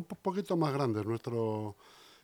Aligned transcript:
Un 0.00 0.16
poquito 0.22 0.56
más 0.56 0.72
grande 0.72 1.00
es 1.00 1.06
nuestro 1.06 1.76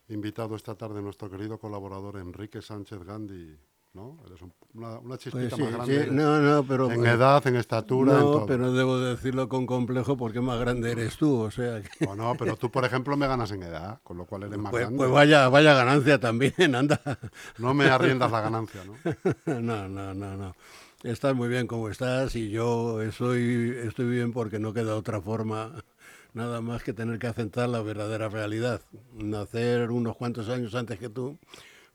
invitado 0.09 0.57
esta 0.57 0.75
tarde, 0.75 1.03
nuestro 1.03 1.31
querido 1.31 1.59
colaborador 1.59 2.17
Enrique 2.17 2.63
Sánchez 2.63 3.03
Gandhi. 3.05 3.57
¿no? 3.93 4.19
Eres 4.27 4.41
una, 4.75 4.99
una, 4.99 5.17
chispita 5.17 5.57
pues 5.57 5.61
más 5.63 5.73
grande. 5.73 6.09
No, 6.11 6.39
no, 6.39 6.65
pero, 6.65 6.91
en 6.93 7.07
edad, 7.07 7.45
en 7.47 7.57
estatura. 7.57 8.13
No, 8.13 8.45
pero 8.45 8.71
debo 8.73 8.99
decirlo 8.99 9.49
con 9.49 9.65
complejo 9.65 10.19
porque 10.19 10.43
más 10.43 10.61
grande 10.61 10.93
eres 10.93 11.17
tú, 11.17 11.41
o 11.41 11.51
sea. 11.51 11.81
Que... 11.81 12.05
Bueno, 12.05 12.35
pero 12.39 12.57
tú, 12.57 12.71
por 12.71 12.85
ejemplo, 12.85 13.17
me 13.17 13.27
ganas 13.27 13.51
en 13.53 13.63
edad, 13.63 13.99
con 14.03 14.19
lo 14.19 14.27
cual 14.27 14.43
eres 14.43 14.59
más 14.59 14.71
pues, 14.71 14.83
grande. 14.83 14.99
Pues 14.99 15.11
vaya, 15.11 15.49
vaya 15.49 15.73
ganancia 15.73 16.21
también, 16.21 16.75
anda. 16.75 17.01
No 17.57 17.73
me 17.73 17.87
arriendas 17.87 18.31
la 18.31 18.43
ganancia, 18.43 18.83
¿no? 18.85 18.95
no, 19.63 19.89
no, 19.89 20.13
no, 20.13 20.37
no 20.37 20.55
estás 21.03 21.35
muy 21.35 21.49
bien 21.49 21.67
como 21.67 21.89
estás 21.89 22.35
y 22.37 22.51
yo 22.51 23.01
estoy, 23.03 23.77
estoy 23.85 24.09
bien 24.09 24.33
porque 24.33 24.59
no 24.59 24.73
queda 24.73 24.97
otra 24.97 25.21
forma 25.21 25.73
nada 26.37 26.61
más 26.61 26.83
que 26.83 26.93
tener 26.93 27.19
que 27.19 27.27
aceptar 27.27 27.69
la 27.71 27.81
verdadera 27.81 28.29
realidad. 28.29 28.83
Nacer 29.15 29.91
unos 29.91 30.17
cuantos 30.17 30.51
años 30.51 30.75
antes 30.75 30.99
que 30.99 31.09
tú, 31.09 31.39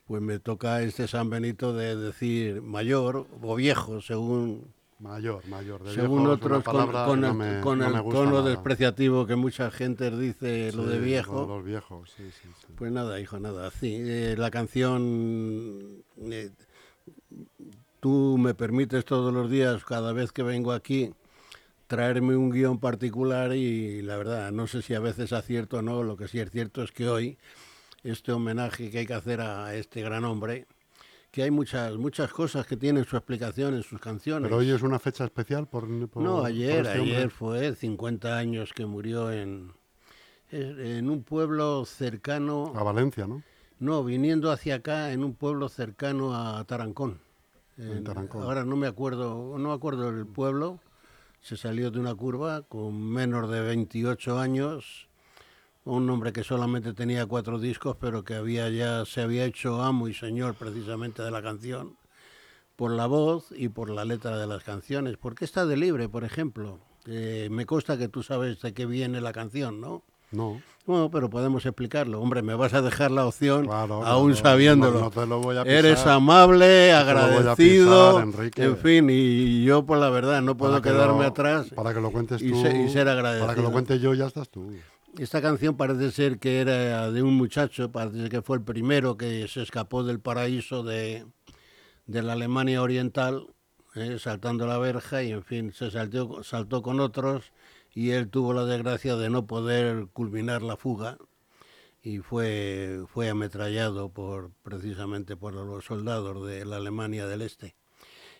pues 0.07 0.19
me 0.21 0.39
toca 0.39 0.81
este 0.81 1.07
San 1.07 1.29
Benito 1.29 1.73
de 1.73 1.95
decir 1.95 2.61
mayor 2.61 3.27
o 3.41 3.55
viejo, 3.55 4.01
según... 4.01 4.73
Mayor, 4.99 5.47
mayor. 5.47 5.81
según 5.89 6.27
otros, 6.27 6.63
con, 6.63 7.23
el, 7.23 8.03
tono 8.11 8.43
despreciativo 8.43 9.25
que 9.25 9.35
mucha 9.35 9.71
gente 9.71 10.11
dice 10.11 10.71
lo 10.73 10.85
de 10.85 10.99
viejo. 10.99 11.47
Los 11.47 11.63
viejos, 11.65 12.11
sí, 12.15 12.23
sí, 12.29 12.47
Pues 12.75 12.91
nada, 12.91 13.19
hijo, 13.19 13.39
nada. 13.39 13.69
Sí, 13.71 13.95
eh, 13.99 14.35
la 14.37 14.51
canción... 14.51 16.03
Eh, 16.19 16.51
tú 17.99 18.37
me 18.39 18.53
permites 18.53 19.05
todos 19.05 19.33
los 19.33 19.49
días, 19.49 19.83
cada 19.85 20.13
vez 20.13 20.31
que 20.31 20.43
vengo 20.43 20.71
aquí, 20.71 21.13
traerme 21.91 22.37
un 22.37 22.49
guion 22.49 22.79
particular 22.79 23.53
y 23.53 24.01
la 24.01 24.15
verdad, 24.15 24.49
no 24.53 24.65
sé 24.65 24.81
si 24.81 24.93
a 24.93 25.01
veces 25.01 25.33
acierto 25.33 25.79
o 25.79 25.81
no, 25.81 26.03
lo 26.03 26.15
que 26.15 26.29
sí 26.29 26.39
es 26.39 26.49
cierto 26.49 26.83
es 26.83 26.93
que 26.93 27.09
hoy, 27.09 27.37
este 28.01 28.31
homenaje 28.31 28.89
que 28.89 28.99
hay 28.99 29.05
que 29.05 29.13
hacer 29.13 29.41
a 29.41 29.75
este 29.75 30.01
gran 30.01 30.23
hombre, 30.23 30.67
que 31.31 31.43
hay 31.43 31.51
muchas 31.51 31.97
muchas 31.97 32.31
cosas 32.31 32.65
que 32.65 32.77
tienen 32.77 33.03
su 33.03 33.17
explicación 33.17 33.73
en 33.73 33.83
sus 33.83 33.99
canciones. 33.99 34.47
Pero 34.47 34.61
hoy 34.61 34.69
es 34.69 34.83
una 34.83 34.99
fecha 34.99 35.25
especial 35.25 35.67
por... 35.67 35.85
no, 35.89 36.45
ayer, 36.45 36.85
este 36.85 37.01
ayer 37.01 37.29
fue 37.29 37.75
50 37.75 38.37
años 38.37 38.71
que 38.71 38.85
murió 38.85 39.29
en, 39.29 39.73
en 40.49 41.09
un 41.09 41.23
pueblo 41.23 41.83
cercano... 41.83 42.71
A 42.73 42.83
Valencia, 42.83 43.27
¿no? 43.27 43.43
No, 43.79 44.01
viniendo 44.05 44.49
hacia 44.49 44.75
acá, 44.75 45.11
en 45.11 45.25
un 45.25 45.35
pueblo 45.35 45.67
cercano 45.67 46.33
a 46.37 46.63
Tarancón 46.63 47.19
ahora 48.33 48.63
no 48.65 48.75
me 48.75 48.87
acuerdo, 48.87 49.57
no 49.57 49.69
me 49.69 49.73
acuerdo 49.73 50.11
del 50.11 50.27
pueblo. 50.27 50.79
Se 51.41 51.57
salió 51.57 51.91
de 51.91 51.99
una 51.99 52.15
curva 52.15 52.61
con 52.63 53.01
menos 53.01 53.49
de 53.49 53.61
28 53.61 54.39
años, 54.39 55.09
un 55.83 56.09
hombre 56.09 56.31
que 56.31 56.43
solamente 56.43 56.93
tenía 56.93 57.25
cuatro 57.25 57.59
discos, 57.59 57.97
pero 57.99 58.23
que 58.23 58.35
había 58.35 58.69
ya 58.69 59.05
se 59.05 59.21
había 59.21 59.45
hecho 59.45 59.81
amo 59.81 60.07
y 60.07 60.13
señor 60.13 60.55
precisamente 60.55 61.23
de 61.23 61.31
la 61.31 61.41
canción 61.41 61.97
por 62.75 62.91
la 62.91 63.05
voz 63.05 63.53
y 63.55 63.69
por 63.69 63.89
la 63.91 64.05
letra 64.05 64.37
de 64.37 64.47
las 64.47 64.63
canciones. 64.63 65.17
Porque 65.17 65.45
está 65.45 65.65
de 65.65 65.77
libre, 65.77 66.09
por 66.09 66.23
ejemplo. 66.23 66.79
Eh, 67.05 67.47
me 67.51 67.67
consta 67.67 67.97
que 67.97 68.07
tú 68.07 68.23
sabes 68.23 68.59
de 68.61 68.73
qué 68.73 68.85
viene 68.85 69.21
la 69.21 69.33
canción, 69.33 69.81
¿no? 69.81 70.03
No. 70.31 70.61
Bueno, 70.85 71.11
pero 71.11 71.29
podemos 71.29 71.65
explicarlo. 71.65 72.19
Hombre, 72.19 72.41
me 72.41 72.55
vas 72.55 72.73
a 72.73 72.81
dejar 72.81 73.11
la 73.11 73.27
opción 73.27 73.69
aún 73.71 74.35
sabiéndolo. 74.35 75.11
Eres 75.65 76.05
amable, 76.07 76.91
agradecido, 76.91 78.19
en 78.19 78.77
fin, 78.77 79.07
y 79.09 79.63
yo 79.63 79.85
por 79.85 79.99
la 79.99 80.09
verdad 80.09 80.41
no 80.41 80.57
puedo 80.57 80.81
quedarme 80.81 81.25
atrás. 81.25 81.69
Para 81.75 81.93
que 81.93 82.01
lo 82.01 82.11
cuentes 82.11 82.41
y, 82.41 82.51
y 82.51 82.89
ser 82.89 83.07
agradecido. 83.07 83.45
Para 83.45 83.55
que 83.55 83.61
lo 83.61 83.71
cuentes 83.71 84.01
yo 84.01 84.13
ya 84.13 84.25
estás 84.25 84.49
tú. 84.49 84.73
Esta 85.17 85.41
canción 85.41 85.75
parece 85.75 86.09
ser 86.11 86.39
que 86.39 86.61
era 86.61 87.11
de 87.11 87.21
un 87.21 87.35
muchacho, 87.35 87.91
parece 87.91 88.29
que 88.29 88.41
fue 88.41 88.57
el 88.57 88.63
primero 88.63 89.17
que 89.17 89.47
se 89.49 89.61
escapó 89.61 90.03
del 90.03 90.21
paraíso 90.21 90.83
de, 90.83 91.25
de 92.05 92.21
la 92.21 92.33
Alemania 92.33 92.81
Oriental, 92.81 93.47
eh, 93.95 94.17
saltando 94.19 94.65
la 94.65 94.77
verja 94.77 95.21
y 95.21 95.31
en 95.33 95.43
fin, 95.43 95.73
se 95.73 95.91
saltó, 95.91 96.43
saltó 96.43 96.81
con 96.81 97.01
otros 97.01 97.51
y 97.93 98.11
él 98.11 98.29
tuvo 98.29 98.53
la 98.53 98.65
desgracia 98.65 99.15
de 99.15 99.29
no 99.29 99.45
poder 99.45 100.07
culminar 100.13 100.61
la 100.61 100.77
fuga 100.77 101.17
y 102.01 102.19
fue, 102.19 103.03
fue 103.07 103.29
ametrallado 103.29 104.09
por, 104.09 104.51
precisamente 104.63 105.35
por 105.35 105.53
los 105.53 105.85
soldados 105.85 106.47
de 106.47 106.65
la 106.65 106.77
Alemania 106.77 107.27
del 107.27 107.41
Este. 107.41 107.75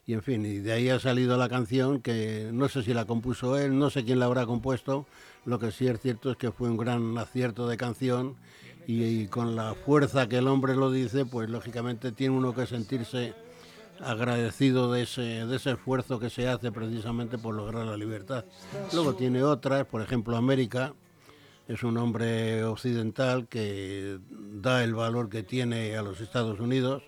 Y 0.04 0.14
en 0.14 0.24
fin, 0.24 0.46
y 0.46 0.58
de 0.58 0.74
ahí 0.74 0.90
ha 0.90 1.00
salido 1.00 1.38
la 1.38 1.48
canción 1.48 2.02
que 2.02 2.50
no 2.52 2.70
sé 2.70 2.82
si 2.82 2.94
la 2.94 3.06
compuso 3.06 3.58
él, 3.60 3.78
no 3.78 3.92
sé 3.92 4.04
quién 4.04 4.18
la 4.18 4.26
habrá 4.26 4.48
compuesto, 4.48 5.06
lo 5.46 5.60
que 5.60 5.72
sí 5.72 5.88
es 5.88 6.02
cierto 6.02 6.32
es 6.32 6.38
que 6.38 6.52
fue 6.52 6.70
un 6.70 6.78
gran 6.78 7.16
acierto 7.20 7.68
de 7.68 7.78
canción 7.78 8.36
y, 8.88 9.04
y 9.04 9.28
con 9.28 9.56
la 9.56 9.76
fuerza 9.76 10.28
que 10.28 10.38
el 10.38 10.48
hombre 10.48 10.76
lo 10.76 10.92
dice, 10.92 11.26
pues 11.26 11.50
lógicamente 11.50 12.12
tiene 12.12 12.36
uno 12.36 12.56
que 12.56 12.66
sentirse 12.66 13.36
agradecido 14.04 14.92
de 14.92 15.04
ese, 15.04 15.22
de 15.22 15.56
ese 15.56 15.72
esfuerzo 15.72 16.20
que 16.20 16.30
se 16.30 16.48
hace 16.48 16.72
precisamente 16.72 17.38
por 17.38 17.56
lograr 17.56 17.86
la 17.86 17.98
libertad. 17.98 18.46
Luego 18.94 19.16
tiene 19.16 19.44
otras, 19.44 19.86
por 19.86 20.02
ejemplo 20.02 20.38
América, 20.38 20.94
es 21.68 21.84
un 21.84 21.98
hombre 21.98 22.64
occidental 22.64 23.48
que 23.48 24.20
da 24.30 24.84
el 24.84 24.94
valor 24.94 25.30
que 25.30 25.44
tiene 25.44 25.96
a 25.96 26.02
los 26.02 26.20
Estados 26.20 26.60
Unidos, 26.60 27.04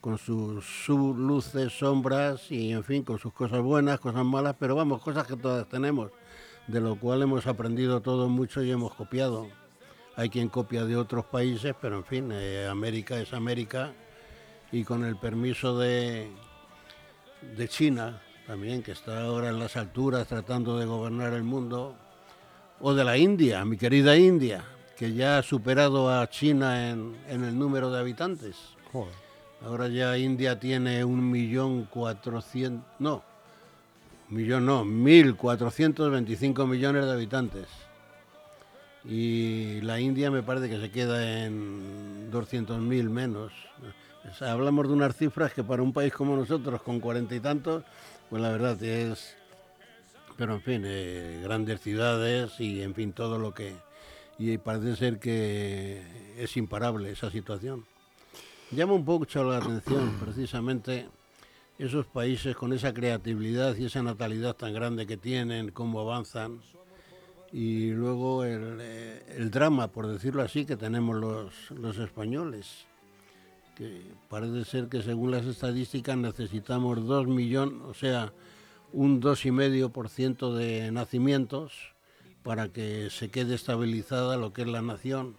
con 0.00 0.18
sus, 0.18 0.88
luces, 0.88 1.72
sombras 1.72 2.50
y 2.50 2.72
en 2.72 2.84
fin, 2.84 3.02
con 3.02 3.18
sus 3.18 3.32
cosas 3.32 3.60
buenas, 3.60 3.98
cosas 3.98 4.24
malas, 4.24 4.54
pero 4.58 4.76
vamos, 4.76 5.02
cosas 5.02 5.26
que 5.26 5.36
todas 5.36 5.68
tenemos, 5.68 6.12
de 6.68 6.80
lo 6.80 6.96
cual 6.96 7.22
hemos 7.22 7.46
aprendido 7.46 8.00
todo 8.00 8.28
mucho 8.28 8.62
y 8.62 8.70
hemos 8.70 8.94
copiado. 8.94 9.48
Hay 10.14 10.30
quien 10.30 10.48
copia 10.48 10.84
de 10.84 10.96
otros 10.96 11.26
países, 11.26 11.74
pero 11.80 11.96
en 11.96 12.04
fin, 12.04 12.30
eh, 12.32 12.68
América 12.70 13.18
es 13.18 13.32
América 13.34 13.92
y 14.72 14.84
con 14.84 15.04
el 15.04 15.16
permiso 15.16 15.78
de, 15.78 16.30
de 17.56 17.68
China 17.68 18.20
también, 18.46 18.82
que 18.82 18.92
está 18.92 19.22
ahora 19.22 19.48
en 19.48 19.58
las 19.58 19.76
alturas 19.76 20.28
tratando 20.28 20.78
de 20.78 20.86
gobernar 20.86 21.32
el 21.32 21.42
mundo, 21.42 21.96
o 22.80 22.94
de 22.94 23.04
la 23.04 23.16
India, 23.16 23.64
mi 23.64 23.76
querida 23.76 24.16
India, 24.16 24.64
que 24.96 25.12
ya 25.12 25.38
ha 25.38 25.42
superado 25.42 26.10
a 26.10 26.28
China 26.28 26.90
en, 26.90 27.16
el 27.28 27.58
número 27.58 27.90
de 27.90 27.98
habitantes. 27.98 28.56
Ahora 29.62 29.88
ya 29.88 30.16
India 30.16 30.60
tiene 30.60 31.04
un 31.04 31.30
millón 31.30 31.84
cuatrocientos, 31.84 32.86
no, 32.98 33.22
millón 34.28 34.66
no, 34.66 34.84
mil 34.84 35.36
cuatrocientos 35.36 36.10
veinticinco 36.10 36.66
millones 36.66 37.04
de 37.04 37.12
habitantes. 37.12 37.66
Y 39.04 39.80
la 39.82 40.00
India 40.00 40.30
me 40.30 40.42
parece 40.42 40.68
que 40.68 40.80
se 40.80 40.90
queda 40.90 41.44
en 41.44 42.30
doscientos 42.30 42.80
hablamos 44.40 44.88
de 44.88 44.94
unas 44.94 45.16
cifras 45.16 45.52
que 45.52 45.64
para 45.64 45.82
un 45.82 45.92
país 45.92 46.12
como 46.12 46.36
nosotros, 46.36 46.82
con 46.82 47.00
cuarenta 47.00 47.34
y 47.34 47.40
tantos, 47.40 47.84
pues 48.28 48.42
la 48.42 48.50
verdad 48.50 48.82
es 48.82 49.36
pero 50.36 50.54
en 50.54 50.60
fin, 50.60 50.82
eh, 50.84 51.40
grandes 51.42 51.80
ciudades 51.80 52.60
y 52.60 52.82
en 52.82 52.94
fin, 52.94 53.12
todo 53.12 53.38
lo 53.38 53.54
que... 53.54 53.74
Y 54.38 54.58
parece 54.58 54.96
ser 54.96 55.18
que 55.18 56.02
es 56.36 56.56
imparable 56.58 57.10
esa 57.10 57.30
situación. 57.30 57.86
Llama 58.70 58.92
un 58.92 59.04
poco 59.04 59.26
la 59.44 59.58
atención 59.58 60.16
precisamente 60.20 61.08
esos 61.78 62.06
países 62.06 62.54
con 62.54 62.72
esa 62.72 62.92
creatividad 62.92 63.76
y 63.76 63.86
esa 63.86 64.02
natalidad 64.02 64.54
tan 64.54 64.74
grande 64.74 65.06
que 65.06 65.16
tienen, 65.16 65.70
cómo 65.70 66.00
avanzan, 66.00 66.60
y 67.52 67.90
luego 67.90 68.44
el, 68.44 68.78
eh, 68.80 69.34
el 69.36 69.50
drama, 69.50 69.88
por 69.88 70.06
decirlo 70.06 70.42
así, 70.42 70.66
que 70.66 70.76
tenemos 70.76 71.16
los, 71.16 71.70
los 71.70 71.96
españoles, 71.98 72.86
que 73.76 74.02
parece 74.28 74.64
ser 74.64 74.88
que 74.88 75.02
según 75.02 75.30
las 75.30 75.44
estadísticas 75.44 76.16
necesitamos 76.16 77.06
dos 77.06 77.28
millones, 77.28 77.82
o 77.86 77.94
sea, 77.94 78.32
un 78.92 79.20
2,5% 79.20 80.54
de 80.54 80.90
nacimientos 80.90 81.94
para 82.42 82.68
que 82.68 83.10
se 83.10 83.28
quede 83.28 83.54
estabilizada 83.54 84.36
lo 84.36 84.52
que 84.52 84.62
es 84.62 84.68
la 84.68 84.82
nación. 84.82 85.36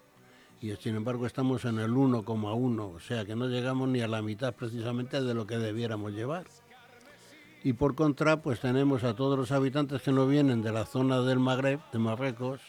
Y 0.61 0.75
sin 0.75 0.95
embargo 0.95 1.25
estamos 1.25 1.65
en 1.65 1.79
el 1.79 1.91
1,1, 1.91 2.95
o 2.95 2.99
sea 2.99 3.25
que 3.25 3.35
no 3.35 3.47
llegamos 3.47 3.89
ni 3.89 4.01
a 4.01 4.07
la 4.07 4.21
mitad 4.21 4.53
precisamente 4.53 5.21
de 5.21 5.33
lo 5.33 5.47
que 5.47 5.57
debiéramos 5.57 6.13
llevar. 6.13 6.45
Y 7.63 7.73
por 7.73 7.95
contra, 7.95 8.41
pues 8.41 8.59
tenemos 8.59 9.03
a 9.03 9.15
todos 9.15 9.37
los 9.37 9.51
habitantes 9.51 10.01
que 10.03 10.11
no 10.11 10.27
vienen 10.27 10.61
de 10.61 10.71
la 10.71 10.85
zona 10.85 11.21
del 11.21 11.39
Magreb, 11.39 11.79
de 11.91 11.99
Marruecos, 11.99 12.61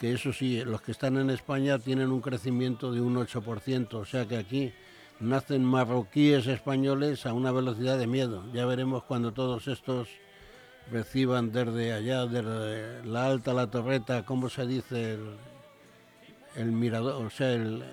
que 0.00 0.14
eso 0.14 0.32
sí, 0.32 0.64
los 0.64 0.80
que 0.80 0.92
están 0.92 1.18
en 1.18 1.28
España 1.28 1.78
tienen 1.78 2.10
un 2.10 2.22
crecimiento 2.22 2.90
de 2.90 3.02
un 3.02 3.16
8%, 3.16 3.92
o 3.92 4.04
sea 4.06 4.26
que 4.26 4.38
aquí 4.38 4.72
nacen 5.20 5.62
marroquíes 5.62 6.46
españoles 6.46 7.26
a 7.26 7.34
una 7.34 7.52
velocidad 7.52 7.98
de 7.98 8.06
miedo. 8.06 8.42
Ya 8.54 8.64
veremos 8.64 9.04
cuando 9.04 9.32
todos 9.32 9.68
estos 9.68 10.08
reciban 10.90 11.52
desde 11.52 11.92
allá, 11.92 12.24
desde 12.24 13.04
la 13.04 13.26
alta, 13.26 13.52
la 13.52 13.66
torreta, 13.66 14.24
¿cómo 14.24 14.48
se 14.48 14.66
dice? 14.66 15.18
El, 16.56 16.72
mirador, 16.72 17.22
o 17.22 17.28
sea, 17.28 17.52
el, 17.52 17.84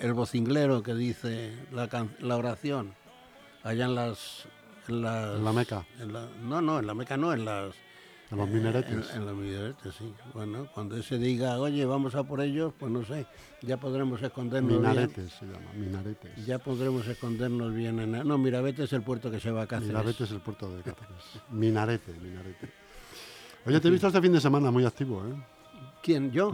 el 0.00 0.12
vocinglero 0.14 0.82
que 0.82 0.94
dice 0.94 1.54
la, 1.70 1.88
la 2.18 2.36
oración, 2.36 2.92
allá 3.62 3.84
en 3.84 3.94
las... 3.94 4.48
En, 4.88 5.02
la 5.02 5.52
Meca. 5.54 5.86
no, 6.42 6.60
no, 6.60 6.80
en 6.80 6.86
la 6.88 6.94
Meca 6.94 7.16
no, 7.16 7.32
en 7.32 7.44
las 7.44 7.74
en 8.30 8.38
los 8.38 8.48
minaretes. 8.48 9.14
En, 9.14 9.24
los 9.24 9.36
minaretes, 9.36 9.94
sí. 9.94 10.12
Bueno, 10.34 10.68
cuando 10.74 11.00
se 11.02 11.18
diga, 11.18 11.58
oye, 11.58 11.84
vamos 11.84 12.14
a 12.14 12.24
por 12.24 12.40
ellos, 12.40 12.72
pues 12.78 12.90
no 12.90 13.04
sé, 13.04 13.26
ya 13.62 13.76
podremos 13.76 14.20
escondernos 14.20 14.80
Minaretes 14.80 15.32
se 15.32 15.46
llama, 15.46 15.72
minaretes. 15.74 16.44
Ya 16.44 16.58
podremos 16.58 17.06
escondernos 17.06 17.72
bien 17.72 18.00
en... 18.00 18.26
No, 18.26 18.36
Mirabete 18.38 18.84
es 18.84 18.92
el 18.92 19.02
puerto 19.02 19.30
que 19.30 19.38
se 19.38 19.50
va 19.50 19.62
a 19.62 19.66
Cáceres. 19.66 19.88
Mirabete 19.88 20.24
es 20.24 20.30
el 20.32 20.40
puerto 20.40 20.68
de 20.74 20.82
Cáceres. 20.84 21.40
minarete, 21.50 22.12
minarete. 22.14 22.68
Oye, 23.64 23.80
te 23.80 23.88
he 23.88 23.90
visto 23.90 24.06
este 24.08 24.20
fin 24.20 24.32
de 24.32 24.40
semana 24.40 24.70
muy 24.70 24.84
activo, 24.84 25.22
¿eh? 25.24 25.34
¿Quién? 26.02 26.30
¿Yo? 26.30 26.52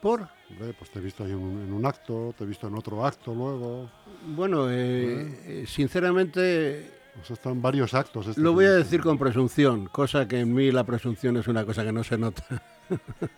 ¿Por? 0.00 0.26
Hombre, 0.50 0.74
pues 0.78 0.90
te 0.90 0.98
he 0.98 1.02
visto 1.02 1.24
ahí 1.24 1.30
en 1.30 1.38
un, 1.72 1.86
acto, 1.86 2.34
te 2.36 2.44
he 2.44 2.46
visto 2.46 2.66
en 2.66 2.74
otro 2.74 3.04
acto 3.04 3.34
luego. 3.34 3.90
Bueno, 4.26 4.70
eh, 4.70 4.74
¿Eh? 4.74 5.42
Eh, 5.46 5.64
sinceramente 5.66 6.99
están 7.28 7.60
varios 7.60 7.94
actos. 7.94 8.28
Este 8.28 8.40
Lo 8.40 8.52
voy 8.52 8.64
a 8.64 8.72
decir 8.72 9.00
con 9.00 9.18
presunción, 9.18 9.86
cosa 9.86 10.26
que 10.26 10.40
en 10.40 10.54
mí 10.54 10.70
la 10.70 10.84
presunción 10.84 11.36
es 11.36 11.48
una 11.48 11.64
cosa 11.64 11.84
que 11.84 11.92
no 11.92 12.04
se 12.04 12.18
nota. 12.18 12.44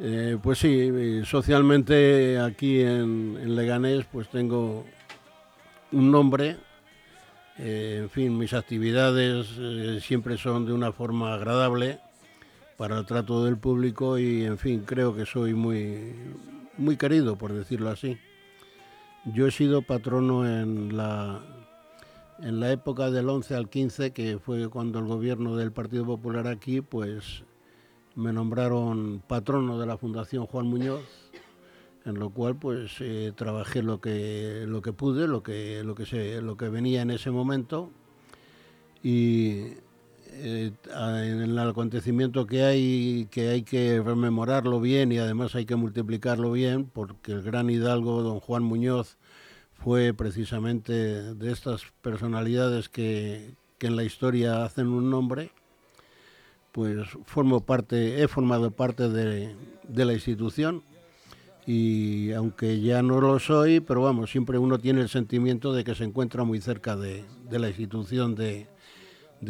Eh, 0.00 0.38
pues 0.40 0.60
sí, 0.60 1.24
socialmente 1.24 2.38
aquí 2.38 2.82
en, 2.82 3.56
Leganés 3.56 4.04
pues 4.04 4.28
tengo 4.28 4.86
un 5.90 6.12
nombre, 6.12 6.56
eh, 7.58 7.98
en 8.02 8.08
fin, 8.08 8.38
mis 8.38 8.52
actividades 8.52 9.48
eh, 9.58 9.98
siempre 10.00 10.38
son 10.38 10.66
de 10.66 10.72
una 10.72 10.92
forma 10.92 11.34
agradable 11.34 11.98
para 12.76 12.96
el 12.96 13.06
trato 13.06 13.44
del 13.44 13.56
público 13.56 14.20
y 14.20 14.44
en 14.44 14.56
fin, 14.56 14.84
creo 14.86 15.16
que 15.16 15.26
soy 15.26 15.54
muy, 15.54 16.14
muy 16.76 16.96
querido, 16.96 17.34
por 17.34 17.52
decirlo 17.52 17.90
así. 17.90 18.18
Yo 19.24 19.48
he 19.48 19.50
sido 19.50 19.82
patrono 19.82 20.46
en 20.46 20.96
la 20.96 21.40
en 22.40 22.60
la 22.60 22.72
época 22.72 23.10
del 23.10 23.28
11 23.28 23.54
al 23.54 23.68
15, 23.68 24.12
que 24.12 24.38
fue 24.38 24.68
cuando 24.68 24.98
el 24.98 25.06
gobierno 25.06 25.56
del 25.56 25.72
Partido 25.72 26.04
Popular 26.04 26.46
aquí, 26.46 26.80
pues 26.80 27.44
me 28.14 28.32
nombraron 28.32 29.22
patrono 29.26 29.78
de 29.78 29.86
la 29.86 29.96
Fundación 29.96 30.46
Juan 30.46 30.66
Muñoz, 30.66 31.30
en 32.04 32.18
lo 32.18 32.30
cual 32.30 32.56
pues 32.56 32.96
eh, 33.00 33.32
trabajé 33.36 33.82
lo 33.82 34.00
que 34.00 34.64
lo 34.66 34.82
que 34.82 34.92
pude, 34.92 35.28
lo 35.28 35.42
que 35.42 35.82
lo 35.84 35.94
que 35.94 36.06
se, 36.06 36.40
lo 36.40 36.56
que 36.56 36.68
venía 36.68 37.02
en 37.02 37.10
ese 37.10 37.30
momento. 37.30 37.90
Y 39.02 39.74
eh, 40.30 40.72
en 40.84 41.40
el 41.42 41.58
acontecimiento 41.58 42.46
que 42.46 42.64
hay 42.64 43.28
que 43.30 43.48
hay 43.48 43.62
que 43.62 44.02
rememorarlo 44.04 44.80
bien 44.80 45.12
y 45.12 45.18
además 45.18 45.54
hay 45.54 45.66
que 45.66 45.76
multiplicarlo 45.76 46.52
bien 46.52 46.86
porque 46.86 47.32
el 47.32 47.42
gran 47.42 47.70
hidalgo 47.70 48.22
don 48.22 48.40
Juan 48.40 48.62
Muñoz 48.62 49.16
fue 49.78 50.12
precisamente 50.12 50.92
de 50.92 51.52
estas 51.52 51.82
personalidades 52.02 52.88
que, 52.88 53.54
en 53.80 53.96
la 53.96 54.02
historia 54.02 54.64
hacen 54.64 54.88
un 54.88 55.08
nombre, 55.08 55.52
pues 56.72 57.08
formo 57.24 57.64
parte, 57.64 58.22
he 58.22 58.28
formado 58.28 58.72
parte 58.72 59.08
de, 59.08 59.54
la 59.88 60.12
institución 60.12 60.82
y 61.64 62.32
aunque 62.32 62.80
ya 62.80 63.02
no 63.02 63.20
lo 63.20 63.38
soy, 63.38 63.78
pero 63.80 64.02
vamos, 64.02 64.30
siempre 64.30 64.58
uno 64.58 64.78
tiene 64.78 65.00
el 65.00 65.08
sentimiento 65.08 65.72
de 65.72 65.84
que 65.84 65.94
se 65.94 66.04
encuentra 66.04 66.42
muy 66.42 66.60
cerca 66.60 66.96
de, 66.96 67.24
la 67.50 67.68
institución 67.68 68.34
de, 68.34 68.66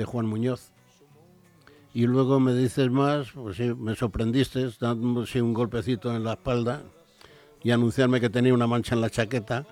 Juan 0.04 0.26
Muñoz. 0.26 0.72
Y 1.94 2.06
luego 2.06 2.38
me 2.38 2.52
dices 2.52 2.90
más, 2.90 3.32
pues 3.32 3.56
sí, 3.56 3.72
me 3.74 3.96
sorprendiste 3.96 4.68
dándome 4.78 5.24
un 5.40 5.54
golpecito 5.54 6.14
en 6.14 6.22
la 6.22 6.34
espalda 6.34 6.82
y 7.62 7.70
anunciarme 7.70 8.20
que 8.20 8.28
tenía 8.28 8.52
una 8.52 8.66
mancha 8.66 8.94
en 8.94 9.00
la 9.00 9.10
chaqueta. 9.10 9.66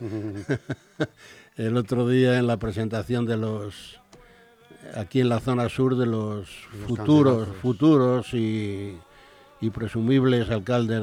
el 1.56 1.76
otro 1.76 2.08
día 2.08 2.38
en 2.38 2.46
la 2.46 2.56
presentación 2.58 3.26
de 3.26 3.36
los 3.36 4.00
aquí 4.94 5.20
en 5.20 5.28
la 5.28 5.40
zona 5.40 5.68
sur 5.68 5.96
de 5.96 6.06
los, 6.06 6.48
futuros 6.86 7.48
futuros 7.60 8.34
y, 8.34 8.98
presumibles 9.74 10.48
alcaldes 10.50 11.02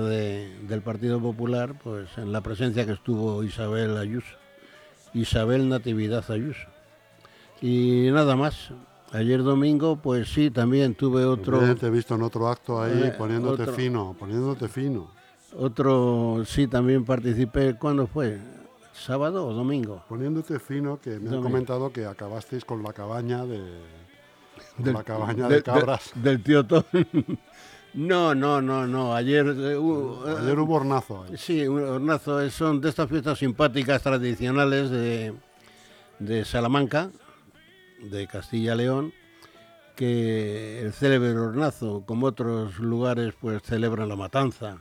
del 0.67 0.81
Partido 0.81 1.19
Popular, 1.19 1.75
pues 1.83 2.09
en 2.17 2.31
la 2.31 2.41
presencia 2.41 2.85
que 2.85 2.93
estuvo 2.93 3.43
Isabel 3.43 3.97
Ayuso, 3.97 4.35
Isabel 5.13 5.69
Natividad 5.69 6.29
Ayuso. 6.31 6.67
Y 7.61 8.09
nada 8.11 8.35
más. 8.35 8.71
Ayer 9.13 9.41
domingo, 9.41 9.95
pues 9.95 10.27
sí, 10.27 10.51
también 10.51 10.93
tuve 10.93 11.23
otro. 11.23 11.75
te 11.75 11.87
he 11.87 11.89
visto 11.89 12.15
en 12.15 12.23
otro 12.23 12.49
acto 12.49 12.81
ahí 12.81 13.03
eh, 13.05 13.15
poniéndote 13.17 13.67
fino, 13.67 14.13
poniéndote 14.19 14.67
fino. 14.67 15.11
Otro, 15.57 16.43
sí, 16.45 16.67
también 16.67 17.05
participé. 17.05 17.75
¿Cuándo 17.75 18.05
fue? 18.05 18.37
¿Sábado 18.97 19.45
o 19.45 19.53
domingo? 19.53 20.03
Poniéndote 20.09 20.59
fino, 20.59 20.99
que 20.99 21.19
me 21.19 21.29
han 21.29 21.41
comentado 21.41 21.91
que 21.93 22.05
acabasteis 22.05 22.65
con 22.65 22.81
la 22.81 22.93
cabaña 22.93 23.45
de. 23.45 23.61
la 24.83 25.03
cabaña 25.03 25.47
de, 25.47 25.61
cabras. 25.61 26.11
del 26.15 26.41
tío 26.41 26.65
Tom. 26.65 26.83
No, 27.93 28.35
no, 28.35 28.61
no, 28.61 28.85
no. 28.85 29.15
Ayer, 29.15 29.47
eh, 29.47 29.71
Ayer 29.71 30.59
hubo 30.59 30.75
hornazo. 30.75 31.25
Sí, 31.35 31.67
un 31.67 31.81
hornazo. 31.81 32.47
Son 32.51 32.79
de 32.79 32.89
estas 32.89 33.09
fiestas 33.09 33.39
simpáticas 33.39 34.03
tradicionales 34.03 34.91
de, 34.91 35.33
de 36.19 36.45
Salamanca, 36.45 37.09
de 37.99 38.27
Castilla-León, 38.27 39.13
que 39.95 40.81
el 40.81 40.93
célebre 40.93 41.31
hornazo, 41.31 42.03
como 42.05 42.27
otros 42.27 42.77
lugares, 42.77 43.33
pues 43.39 43.63
celebran 43.63 44.09
la 44.09 44.15
matanza 44.15 44.77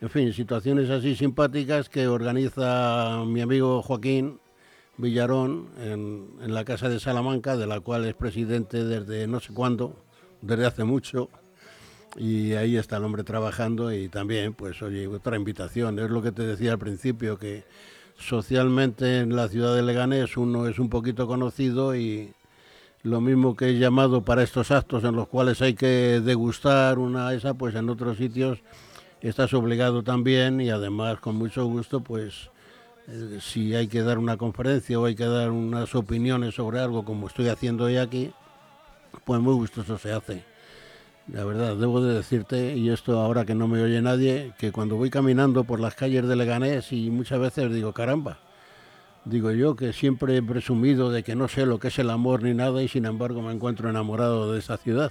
en 0.00 0.10
fin, 0.10 0.32
situaciones 0.34 0.90
así 0.90 1.16
simpáticas 1.16 1.88
que 1.88 2.06
organiza 2.06 3.24
mi 3.26 3.40
amigo 3.40 3.80
Joaquín 3.80 4.40
Villarón 4.98 5.68
en, 5.80 6.54
la 6.54 6.64
Casa 6.64 6.90
de 6.90 7.00
Salamanca, 7.00 7.56
de 7.56 7.66
la 7.66 7.80
cual 7.80 8.04
es 8.04 8.14
presidente 8.14 8.84
desde 8.84 9.26
no 9.26 9.40
sé 9.40 9.54
cuándo, 9.54 9.96
desde 10.42 10.66
hace 10.66 10.84
mucho. 10.84 11.30
Y 12.16 12.52
ahí 12.52 12.76
está 12.76 12.98
el 12.98 13.04
hombre 13.04 13.24
trabajando 13.24 13.92
y 13.92 14.08
también, 14.08 14.54
pues, 14.54 14.82
oye, 14.82 15.06
otra 15.06 15.36
invitación. 15.36 15.98
Es 15.98 16.10
lo 16.10 16.22
que 16.22 16.32
te 16.32 16.46
decía 16.46 16.72
al 16.72 16.78
principio, 16.78 17.38
que 17.38 17.64
socialmente 18.18 19.20
en 19.20 19.34
la 19.34 19.48
ciudad 19.48 19.74
de 19.74 19.82
Leganés 19.82 20.36
uno 20.36 20.66
es 20.66 20.78
un 20.78 20.88
poquito 20.90 21.26
conocido 21.26 21.96
y 21.96 22.32
lo 23.02 23.20
mismo 23.20 23.54
que 23.54 23.68
he 23.68 23.78
llamado 23.78 24.22
para 24.22 24.42
estos 24.42 24.70
actos 24.70 25.04
en 25.04 25.14
los 25.14 25.28
cuales 25.28 25.62
hay 25.62 25.74
que 25.74 26.20
degustar 26.24 26.98
una 26.98 27.32
esa, 27.32 27.54
pues 27.54 27.74
en 27.74 27.88
otros 27.88 28.16
sitios 28.16 28.58
estás 29.20 29.54
obligado 29.54 30.02
también 30.02 30.60
y 30.60 30.70
además 30.70 31.20
con 31.20 31.36
mucho 31.36 31.64
gusto 31.66 32.00
pues 32.00 32.50
eh, 33.08 33.38
si 33.40 33.74
hay 33.74 33.86
que 33.86 34.02
dar 34.02 34.18
una 34.18 34.36
conferencia 34.36 34.98
o 34.98 35.04
hay 35.04 35.14
que 35.14 35.26
dar 35.26 35.50
unas 35.50 35.94
opiniones 35.94 36.54
sobre 36.54 36.80
algo 36.80 37.04
como 37.04 37.28
estoy 37.28 37.48
haciendo 37.48 37.84
hoy 37.84 37.96
aquí, 37.96 38.32
pues 39.24 39.40
muy 39.40 39.54
gustoso 39.54 39.98
se 39.98 40.12
hace. 40.12 40.44
La 41.32 41.44
verdad, 41.44 41.76
debo 41.76 42.00
de 42.00 42.14
decirte, 42.14 42.76
y 42.76 42.90
esto 42.90 43.18
ahora 43.20 43.44
que 43.44 43.54
no 43.56 43.66
me 43.66 43.82
oye 43.82 44.00
nadie, 44.00 44.52
que 44.58 44.70
cuando 44.70 44.94
voy 44.94 45.10
caminando 45.10 45.64
por 45.64 45.80
las 45.80 45.96
calles 45.96 46.26
de 46.26 46.36
Leganés 46.36 46.92
y 46.92 47.10
muchas 47.10 47.40
veces 47.40 47.72
digo, 47.72 47.92
caramba, 47.92 48.38
digo 49.24 49.50
yo 49.50 49.74
que 49.74 49.92
siempre 49.92 50.36
he 50.36 50.42
presumido 50.42 51.10
de 51.10 51.24
que 51.24 51.34
no 51.34 51.48
sé 51.48 51.66
lo 51.66 51.80
que 51.80 51.88
es 51.88 51.98
el 51.98 52.10
amor 52.10 52.44
ni 52.44 52.54
nada 52.54 52.80
y 52.80 52.88
sin 52.88 53.06
embargo 53.06 53.42
me 53.42 53.52
encuentro 53.52 53.90
enamorado 53.90 54.52
de 54.52 54.60
esta 54.60 54.76
ciudad. 54.76 55.10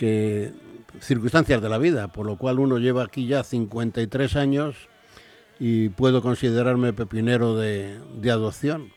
Que 0.00 0.50
circunstancias 1.00 1.60
de 1.60 1.68
la 1.68 1.76
vida, 1.76 2.08
por 2.08 2.24
lo 2.24 2.36
cual 2.36 2.58
uno 2.58 2.78
lleva 2.78 3.04
aquí 3.04 3.26
ya 3.26 3.44
53 3.44 4.34
años 4.34 4.88
y 5.58 5.90
puedo 5.90 6.22
considerarme 6.22 6.94
pepinero 6.94 7.54
de, 7.54 8.00
de 8.18 8.30
adopción. 8.30 8.92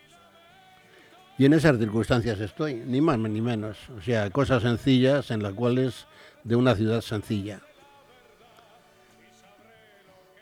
Y 1.37 1.43
en 1.43 1.51
esas 1.51 1.77
circunstancias 1.77 2.39
estoy, 2.39 2.75
ni 2.75 3.01
más 3.01 3.19
ni 3.19 3.41
menos. 3.41 3.77
O 3.97 4.01
sea, 4.01 4.29
cosas 4.29 4.63
sencillas 4.63 5.29
en 5.29 5.43
las 5.43 5.51
cuales 5.51 6.07
de 6.45 6.55
una 6.55 6.73
ciudad 6.73 7.01
sencilla. 7.01 7.59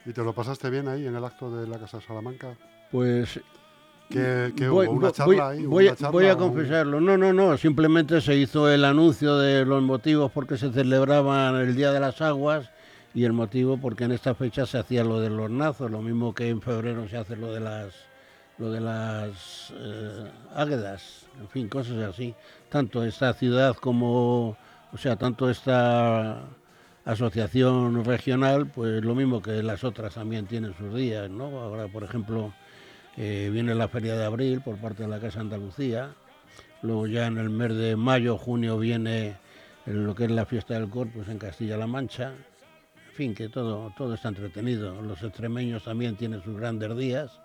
¿Y 0.05 0.13
te 0.13 0.23
lo 0.23 0.33
pasaste 0.33 0.69
bien 0.69 0.87
ahí 0.87 1.07
en 1.07 1.15
el 1.15 1.25
acto 1.25 1.49
de 1.49 1.67
la 1.67 1.79
Casa 1.79 2.01
Salamanca? 2.01 2.55
Pues 2.91 3.39
¿Qué, 4.11 4.53
qué 4.55 4.67
voy, 4.69 4.87
hubo? 4.87 4.95
¿Una 4.97 5.07
voy- 5.07 5.13
charla 5.13 5.49
ahí? 5.49 5.65
voy- 5.65 5.85
¿Una 5.87 5.95
charla 5.95 6.09
voy 6.11 6.25
a 6.27 6.37
confesarlo. 6.37 7.01
No, 7.01 7.17
no, 7.17 7.33
no. 7.33 7.57
Simplemente 7.57 8.21
se 8.21 8.35
hizo 8.35 8.69
el 8.69 8.85
anuncio 8.85 9.37
de 9.37 9.65
los 9.65 9.81
motivos 9.81 10.31
por 10.31 10.45
qué 10.47 10.57
se 10.57 10.71
celebraban 10.71 11.55
el 11.55 11.75
Día 11.75 11.91
de 11.91 11.99
las 11.99 12.21
Aguas 12.21 12.69
y 13.13 13.23
el 13.25 13.33
motivo 13.33 13.77
porque 13.77 14.03
en 14.05 14.11
esta 14.11 14.35
fecha 14.35 14.65
se 14.65 14.77
hacía 14.77 15.03
lo 15.03 15.19
de 15.19 15.29
los 15.29 15.49
nazos, 15.49 15.89
lo 15.91 16.01
mismo 16.01 16.33
que 16.33 16.49
en 16.49 16.61
febrero 16.61 17.07
se 17.09 17.17
hace 17.17 17.35
lo 17.35 17.51
de 17.53 17.59
las 17.59 17.93
lo 18.57 18.69
de 18.71 18.79
las 18.79 19.73
eh, 19.75 20.31
águedas, 20.55 21.25
en 21.39 21.47
fin, 21.49 21.67
cosas 21.67 21.97
así. 21.97 22.35
Tanto 22.69 23.03
esta 23.03 23.33
ciudad 23.33 23.75
como, 23.75 24.55
o 24.93 24.97
sea, 24.99 25.15
tanto 25.15 25.49
esta 25.49 26.41
asociación 27.03 28.05
regional, 28.05 28.67
pues 28.67 29.03
lo 29.03 29.15
mismo 29.15 29.41
que 29.41 29.63
las 29.63 29.83
otras 29.83 30.13
también 30.13 30.45
tienen 30.45 30.75
sus 30.77 30.93
días, 30.93 31.29
¿no? 31.29 31.45
Ahora, 31.59 31.87
por 31.87 32.03
ejemplo, 32.03 32.53
viene 33.17 33.75
la 33.75 33.87
Feria 33.87 34.15
de 34.15 34.25
Abril 34.25 34.61
por 34.61 34.77
parte 34.77 35.03
de 35.03 35.09
la 35.09 35.19
Casa 35.19 35.41
Andalucía. 35.41 36.13
Luego 36.81 37.07
ya 37.07 37.27
en 37.27 37.37
el 37.37 37.49
mes 37.49 37.75
de 37.75 37.95
mayo, 37.95 38.37
junio 38.37 38.77
viene 38.77 39.35
lo 39.85 40.15
que 40.15 40.25
es 40.25 40.31
la 40.31 40.45
fiesta 40.45 40.73
del 40.73 40.89
Corpus 40.89 41.27
en 41.27 41.37
Castilla-La 41.37 41.87
Mancha. 41.87 42.33
En 43.09 43.15
fin, 43.15 43.35
que 43.35 43.49
todo, 43.49 43.93
todo 43.97 44.13
está 44.13 44.29
entretenido. 44.29 45.01
Los 45.01 45.21
extremeños 45.21 45.83
también 45.83 46.15
tienen 46.15 46.41
sus 46.41 46.57
grandes 46.57 46.95
días. 46.97 47.39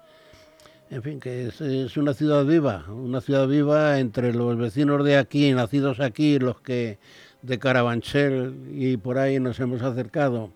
En 0.88 1.02
fin, 1.02 1.18
que 1.18 1.48
es, 1.48 1.60
es 1.60 1.96
una 1.96 2.14
ciudad 2.14 2.44
viva, 2.44 2.84
una 2.88 3.20
ciudad 3.20 3.48
viva 3.48 3.98
entre 3.98 4.32
los 4.32 4.56
vecinos 4.56 5.04
de 5.04 5.18
aquí, 5.18 5.52
nacidos 5.52 5.98
aquí, 5.98 6.38
los 6.38 6.60
que 6.60 6.98
de 7.42 7.58
Carabanchel 7.58 8.54
y 8.72 8.96
por 8.96 9.18
ahí 9.18 9.38
nos 9.38 9.60
hemos 9.60 9.82
acercado 9.82 10.50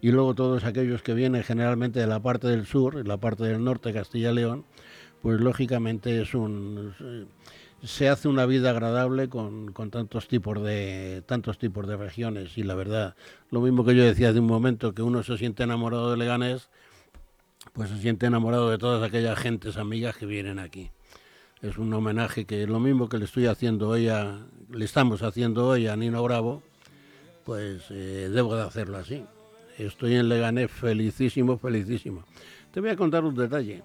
y 0.00 0.10
luego 0.10 0.34
todos 0.34 0.64
aquellos 0.64 1.02
que 1.02 1.14
vienen 1.14 1.42
generalmente 1.42 2.00
de 2.00 2.06
la 2.06 2.20
parte 2.20 2.48
del 2.48 2.66
sur, 2.66 3.06
la 3.06 3.16
parte 3.16 3.44
del 3.44 3.62
norte, 3.62 3.92
Castilla 3.92 4.30
y 4.30 4.34
León, 4.34 4.64
pues 5.22 5.40
lógicamente 5.40 6.22
es 6.22 6.34
un 6.34 6.94
se 7.82 8.08
hace 8.08 8.28
una 8.28 8.46
vida 8.46 8.70
agradable 8.70 9.28
con, 9.28 9.72
con 9.72 9.90
tantos 9.90 10.28
tipos 10.28 10.62
de 10.62 11.22
tantos 11.26 11.58
tipos 11.58 11.86
de 11.86 11.96
regiones 11.96 12.56
y 12.56 12.62
la 12.62 12.74
verdad, 12.74 13.14
lo 13.50 13.60
mismo 13.60 13.84
que 13.84 13.94
yo 13.94 14.02
decía 14.02 14.32
de 14.32 14.40
un 14.40 14.46
momento 14.46 14.94
que 14.94 15.02
uno 15.02 15.22
se 15.22 15.36
siente 15.38 15.62
enamorado 15.62 16.10
de 16.10 16.16
Leganés, 16.16 16.68
pues 17.72 17.90
se 17.90 17.98
siente 17.98 18.26
enamorado 18.26 18.70
de 18.70 18.78
todas 18.78 19.02
aquellas 19.02 19.38
gentes 19.38 19.76
amigas 19.76 20.16
que 20.16 20.26
vienen 20.26 20.58
aquí. 20.58 20.90
Es 21.62 21.78
un 21.78 21.92
homenaje 21.92 22.44
que 22.44 22.66
lo 22.66 22.80
mismo 22.80 23.08
que 23.08 23.18
le 23.18 23.24
estoy 23.24 23.46
haciendo 23.46 23.88
hoy 23.88 24.08
a, 24.08 24.46
le 24.70 24.84
estamos 24.84 25.22
haciendo 25.22 25.66
hoy 25.68 25.86
a 25.86 25.96
Nino 25.96 26.22
Bravo, 26.22 26.62
pues 27.44 27.84
eh, 27.90 28.28
debo 28.32 28.56
de 28.56 28.62
hacerlo 28.62 28.98
así. 28.98 29.24
Estoy 29.78 30.14
en 30.16 30.28
Leganés 30.28 30.70
felicísimo, 30.70 31.58
felicísimo. 31.58 32.24
Te 32.72 32.80
voy 32.80 32.90
a 32.90 32.96
contar 32.96 33.24
un 33.24 33.34
detalle. 33.34 33.82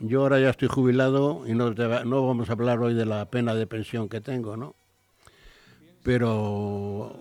Yo 0.00 0.22
ahora 0.22 0.40
ya 0.40 0.50
estoy 0.50 0.68
jubilado 0.68 1.44
y 1.46 1.54
no, 1.54 1.74
te 1.74 1.86
va- 1.86 2.04
no 2.04 2.26
vamos 2.26 2.50
a 2.50 2.52
hablar 2.52 2.80
hoy 2.80 2.94
de 2.94 3.06
la 3.06 3.24
pena 3.26 3.54
de 3.54 3.66
pensión 3.66 4.08
que 4.08 4.20
tengo, 4.20 4.56
¿no? 4.56 4.74
Pero 6.02 7.16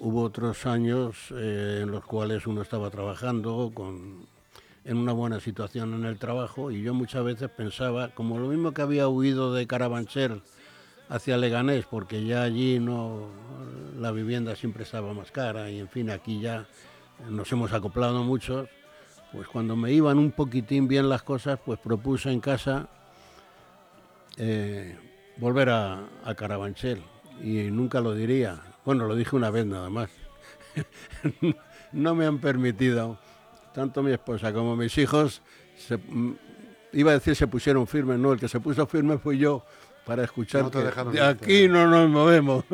hubo 0.00 0.22
otros 0.22 0.66
años 0.66 1.16
eh, 1.32 1.80
en 1.82 1.90
los 1.90 2.04
cuales 2.04 2.46
uno 2.46 2.62
estaba 2.62 2.90
trabajando 2.90 3.70
con, 3.72 4.26
en 4.84 4.96
una 4.96 5.12
buena 5.12 5.38
situación 5.38 5.94
en 5.94 6.04
el 6.04 6.18
trabajo 6.18 6.70
y 6.70 6.82
yo 6.82 6.94
muchas 6.94 7.24
veces 7.24 7.50
pensaba, 7.50 8.08
como 8.08 8.38
lo 8.38 8.48
mismo 8.48 8.72
que 8.72 8.82
había 8.82 9.06
huido 9.06 9.54
de 9.54 9.66
Carabanchel 9.66 10.42
hacia 11.08 11.36
Leganés, 11.36 11.84
porque 11.86 12.24
ya 12.24 12.42
allí 12.42 12.78
no 12.80 13.28
la 13.98 14.10
vivienda 14.10 14.56
siempre 14.56 14.82
estaba 14.84 15.12
más 15.14 15.30
cara 15.30 15.70
y 15.70 15.78
en 15.80 15.88
fin, 15.88 16.10
aquí 16.10 16.40
ya 16.40 16.66
nos 17.28 17.50
hemos 17.52 17.72
acoplado 17.72 18.22
muchos, 18.24 18.68
pues 19.32 19.46
cuando 19.48 19.76
me 19.76 19.92
iban 19.92 20.18
un 20.18 20.32
poquitín 20.32 20.88
bien 20.88 21.08
las 21.08 21.22
cosas, 21.22 21.58
pues 21.64 21.78
propuse 21.78 22.30
en 22.30 22.40
casa 22.40 22.88
eh, 24.36 24.96
volver 25.36 25.70
a, 25.70 26.04
a 26.24 26.34
Carabanchel 26.34 27.02
y 27.42 27.70
nunca 27.70 28.00
lo 28.00 28.14
diría. 28.14 28.60
Bueno, 28.84 29.06
lo 29.06 29.14
dije 29.14 29.36
una 29.36 29.50
vez 29.50 29.66
nada 29.66 29.90
más. 29.90 30.10
no 31.92 32.14
me 32.14 32.26
han 32.26 32.38
permitido, 32.38 33.18
tanto 33.72 34.02
mi 34.02 34.12
esposa 34.12 34.52
como 34.52 34.76
mis 34.76 34.96
hijos, 34.98 35.42
se- 35.76 35.96
mm, 35.98 36.36
iba 36.92 37.10
a 37.12 37.14
decir 37.14 37.34
se 37.36 37.46
pusieron 37.46 37.86
firmes, 37.86 38.18
no, 38.18 38.32
el 38.32 38.40
que 38.40 38.48
se 38.48 38.60
puso 38.60 38.86
firme 38.86 39.18
fui 39.18 39.38
yo 39.38 39.64
para 40.06 40.24
escuchar 40.24 40.62
No 40.64 40.70
te 40.70 40.78
que 40.78 40.84
dejaron 40.84 41.12
de 41.12 41.18
irte. 41.18 41.44
aquí 41.44 41.68
no 41.68 41.86
nos 41.88 42.08
movemos. 42.08 42.64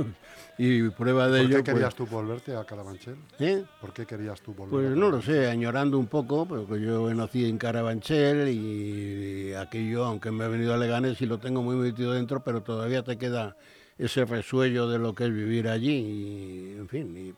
y 0.59 0.89
prueba 0.91 1.29
de 1.29 1.39
¿Por 1.43 1.47
ello... 1.51 1.57
qué 1.59 1.63
pues- 1.63 1.75
querías 1.75 1.95
tú 1.95 2.07
volverte 2.07 2.55
a 2.55 2.65
Carabanchel? 2.65 3.17
¿eh? 3.39 3.65
¿Por 3.81 3.93
qué 3.95 4.05
querías 4.05 4.41
tú 4.43 4.53
volver? 4.53 4.71
Pues 4.89 4.97
no 4.97 5.11
lo 5.11 5.23
sé, 5.23 5.49
añorando 5.49 5.99
un 5.99 6.07
poco, 6.07 6.47
porque 6.47 6.81
yo 6.83 7.13
nací 7.15 7.49
en 7.49 7.57
Carabanchel 7.57 8.49
y 8.49 9.55
aquello, 9.55 10.05
aunque 10.05 10.31
me 10.31 10.45
he 10.45 10.49
venido 10.49 10.75
a 10.75 10.77
Leganés 10.77 11.21
y 11.23 11.27
lo 11.27 11.39
tengo 11.39 11.63
muy 11.63 11.77
metido 11.77 12.13
dentro, 12.13 12.43
pero 12.45 12.63
todavía 12.63 13.03
te 13.03 13.17
queda 13.17 13.57
ese 13.97 14.25
resuello 14.25 14.89
de 14.89 14.99
lo 14.99 15.15
que 15.15 15.25
es 15.25 15.33
vivir 15.33 15.69
allí, 15.69 15.93
y, 15.93 16.77
en 16.79 16.89
fin. 16.89 17.17
y- 17.17 17.35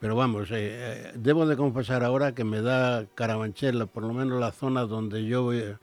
pero 0.00 0.14
vamos, 0.14 0.50
eh, 0.52 0.54
eh, 0.60 1.12
debo 1.16 1.44
de 1.44 1.56
confesar 1.56 2.04
ahora 2.04 2.32
que 2.32 2.44
me 2.44 2.60
da 2.62 3.04
Carabanchel, 3.14 3.86
por 3.88 4.04
lo 4.04 4.12
menos 4.12 4.38
la 4.38 4.52
zona 4.52 4.82
donde 4.82 5.24
yo, 5.24 5.52
eh, 5.52 5.76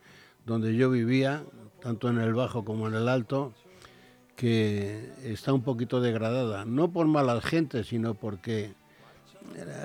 donde 0.45 0.75
yo 0.75 0.89
vivía, 0.89 1.43
tanto 1.85 2.09
en 2.09 2.17
el 2.17 2.33
bajo 2.33 2.65
como 2.65 2.87
en 2.87 2.95
el 2.95 3.07
alto, 3.07 3.53
que 4.35 5.11
está 5.23 5.53
un 5.53 5.61
poquito 5.61 6.01
degradada, 6.01 6.65
no 6.65 6.91
por 6.91 7.05
malas 7.05 7.45
gentes, 7.45 7.85
sino 7.89 8.15
porque 8.15 8.73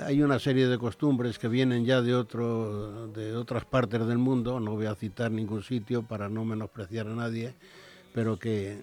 hay 0.07 0.23
una 0.23 0.39
serie 0.39 0.67
de 0.67 0.79
costumbres 0.79 1.37
que 1.37 1.47
vienen 1.47 1.85
ya 1.85 2.01
de 2.01 2.15
otro 2.15 3.05
de 3.09 3.35
otras 3.35 3.65
partes 3.65 4.03
del 4.07 4.17
mundo. 4.17 4.59
No 4.59 4.71
voy 4.71 4.87
a 4.87 4.95
citar 4.95 5.29
ningún 5.29 5.61
sitio 5.61 6.01
para 6.01 6.27
no 6.27 6.43
menospreciar 6.43 7.05
a 7.07 7.13
nadie 7.13 7.53
pero 8.15 8.39
que 8.39 8.81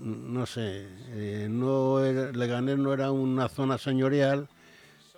no 0.00 0.46
sé 0.46 0.86
eh, 1.10 1.48
no 1.50 2.02
era- 2.02 2.32
Leganés 2.32 2.78
no 2.78 2.94
era 2.94 3.12
una 3.12 3.48
zona 3.50 3.76
señorial 3.76 4.48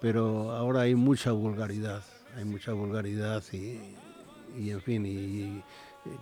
pero 0.01 0.51
ahora 0.51 0.81
hay 0.83 0.95
mucha 0.97 1.31
vulgaridad 1.31 2.03
hay 2.37 2.45
mucha 2.45 2.73
vulgaridad 2.73 3.43
y, 3.53 3.81
y 4.59 4.71
en 4.71 4.81
fin 4.83 5.07
y, 5.07 5.63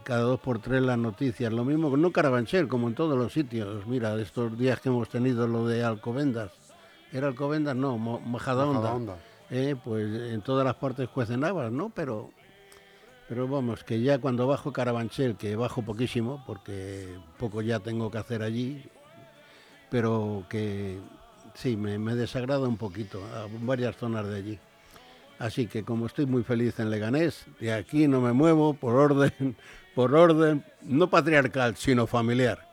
cada 0.03 0.23
dos 0.23 0.41
por 0.41 0.59
tres 0.59 0.83
las 0.83 0.99
noticias 0.99 1.53
lo 1.53 1.65
mismo 1.65 1.91
que 1.91 1.97
no 1.97 2.13
Carabanchel 2.13 2.69
como 2.69 2.89
en 2.89 2.95
todos 2.95 3.19
los 3.19 3.33
sitios 3.33 3.87
mira 3.87 4.21
estos 4.21 4.57
días 4.59 4.81
que 4.81 4.89
hemos 4.89 5.09
tenido 5.09 5.47
lo 5.47 5.67
de 5.67 5.83
Alcobendas 5.83 6.51
era 7.13 7.29
Alcobendas 7.29 7.77
no 7.77 7.99
Majadahonda. 7.99 9.17
eh, 9.51 9.77
pues 9.83 10.33
en 10.33 10.43
todas 10.43 10.65
las 10.65 10.75
partes 10.75 11.09
cuecen 11.09 11.45
habas, 11.45 11.71
¿no? 11.71 11.91
Pero, 11.91 12.31
pero 13.29 13.49
vamos, 13.49 13.85
que 13.85 14.01
ya 14.01 14.19
cuando 14.19 14.47
bajo 14.47 14.73
Carabanchel, 14.73 15.37
que 15.37 15.57
bajo 15.57 15.83
poquísimo, 15.83 16.43
porque 16.47 17.17
poco 17.39 17.63
ya 17.63 17.81
tengo 17.81 18.11
que 18.11 18.19
hacer 18.19 18.43
allí, 18.43 18.85
pero 19.91 20.45
que 20.49 20.99
sí, 21.55 21.77
me, 21.77 21.99
me 21.99 22.15
desagrada 22.15 22.67
un 22.69 22.77
poquito 22.77 23.23
a 23.25 23.47
varias 23.63 23.97
zonas 23.97 24.27
de 24.27 24.37
allí. 24.37 24.59
Así 25.39 25.67
que 25.67 25.83
como 25.83 26.07
estoy 26.07 26.27
muy 26.27 26.43
feliz 26.43 26.79
en 26.79 26.91
Leganés, 26.91 27.45
de 27.61 27.73
aquí 27.73 28.09
no 28.09 28.21
me 28.21 28.33
muevo 28.33 28.75
por 28.75 28.95
orden, 28.95 29.57
por 29.95 30.15
orden, 30.15 30.65
no 30.83 31.11
patriarcal, 31.11 31.77
sino 31.77 32.07
familiar. 32.07 32.67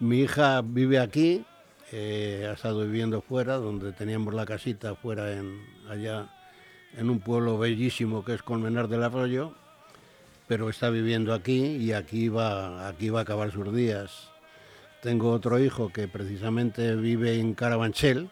Mi 0.00 0.20
hija 0.20 0.60
vive 0.62 0.98
aquí, 0.98 1.44
eh, 1.92 2.46
ha 2.48 2.54
estado 2.54 2.84
viviendo 2.84 3.20
fuera, 3.20 3.56
donde 3.56 3.92
teníamos 3.92 4.34
la 4.34 4.44
casita 4.44 4.94
fuera 4.94 5.32
en 5.32 5.60
allá 5.88 6.28
en 6.96 7.10
un 7.10 7.20
pueblo 7.20 7.58
bellísimo 7.58 8.24
que 8.24 8.34
es 8.34 8.42
Colmenar 8.42 8.88
del 8.88 9.04
Arroyo, 9.04 9.54
pero 10.46 10.68
está 10.70 10.90
viviendo 10.90 11.34
aquí 11.34 11.76
y 11.76 11.92
aquí 11.92 12.28
va, 12.28 12.88
aquí 12.88 13.10
va 13.10 13.20
a 13.20 13.22
acabar 13.22 13.52
sus 13.52 13.74
días. 13.74 14.30
Tengo 15.02 15.30
otro 15.30 15.60
hijo 15.60 15.92
que 15.92 16.08
precisamente 16.08 16.96
vive 16.96 17.38
en 17.38 17.54
Carabanchel 17.54 18.30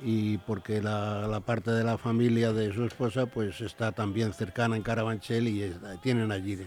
y 0.00 0.38
porque 0.38 0.82
la, 0.82 1.26
la 1.28 1.40
parte 1.40 1.70
de 1.70 1.84
la 1.84 1.98
familia 1.98 2.52
de 2.52 2.72
su 2.72 2.84
esposa 2.84 3.26
pues 3.26 3.60
está 3.60 3.92
también 3.92 4.32
cercana 4.32 4.76
en 4.76 4.82
Carabanchel 4.82 5.48
y 5.48 5.74
tienen 6.02 6.32
allí. 6.32 6.58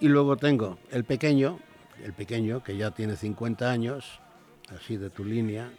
Y 0.00 0.08
luego 0.08 0.36
tengo 0.36 0.78
el 0.90 1.04
pequeño, 1.04 1.58
el 2.02 2.12
pequeño 2.12 2.62
que 2.62 2.76
ya 2.76 2.90
tiene 2.90 3.16
50 3.16 3.70
años, 3.70 4.20
así 4.74 4.96
de 4.96 5.10
tu 5.10 5.24
línea, 5.24 5.70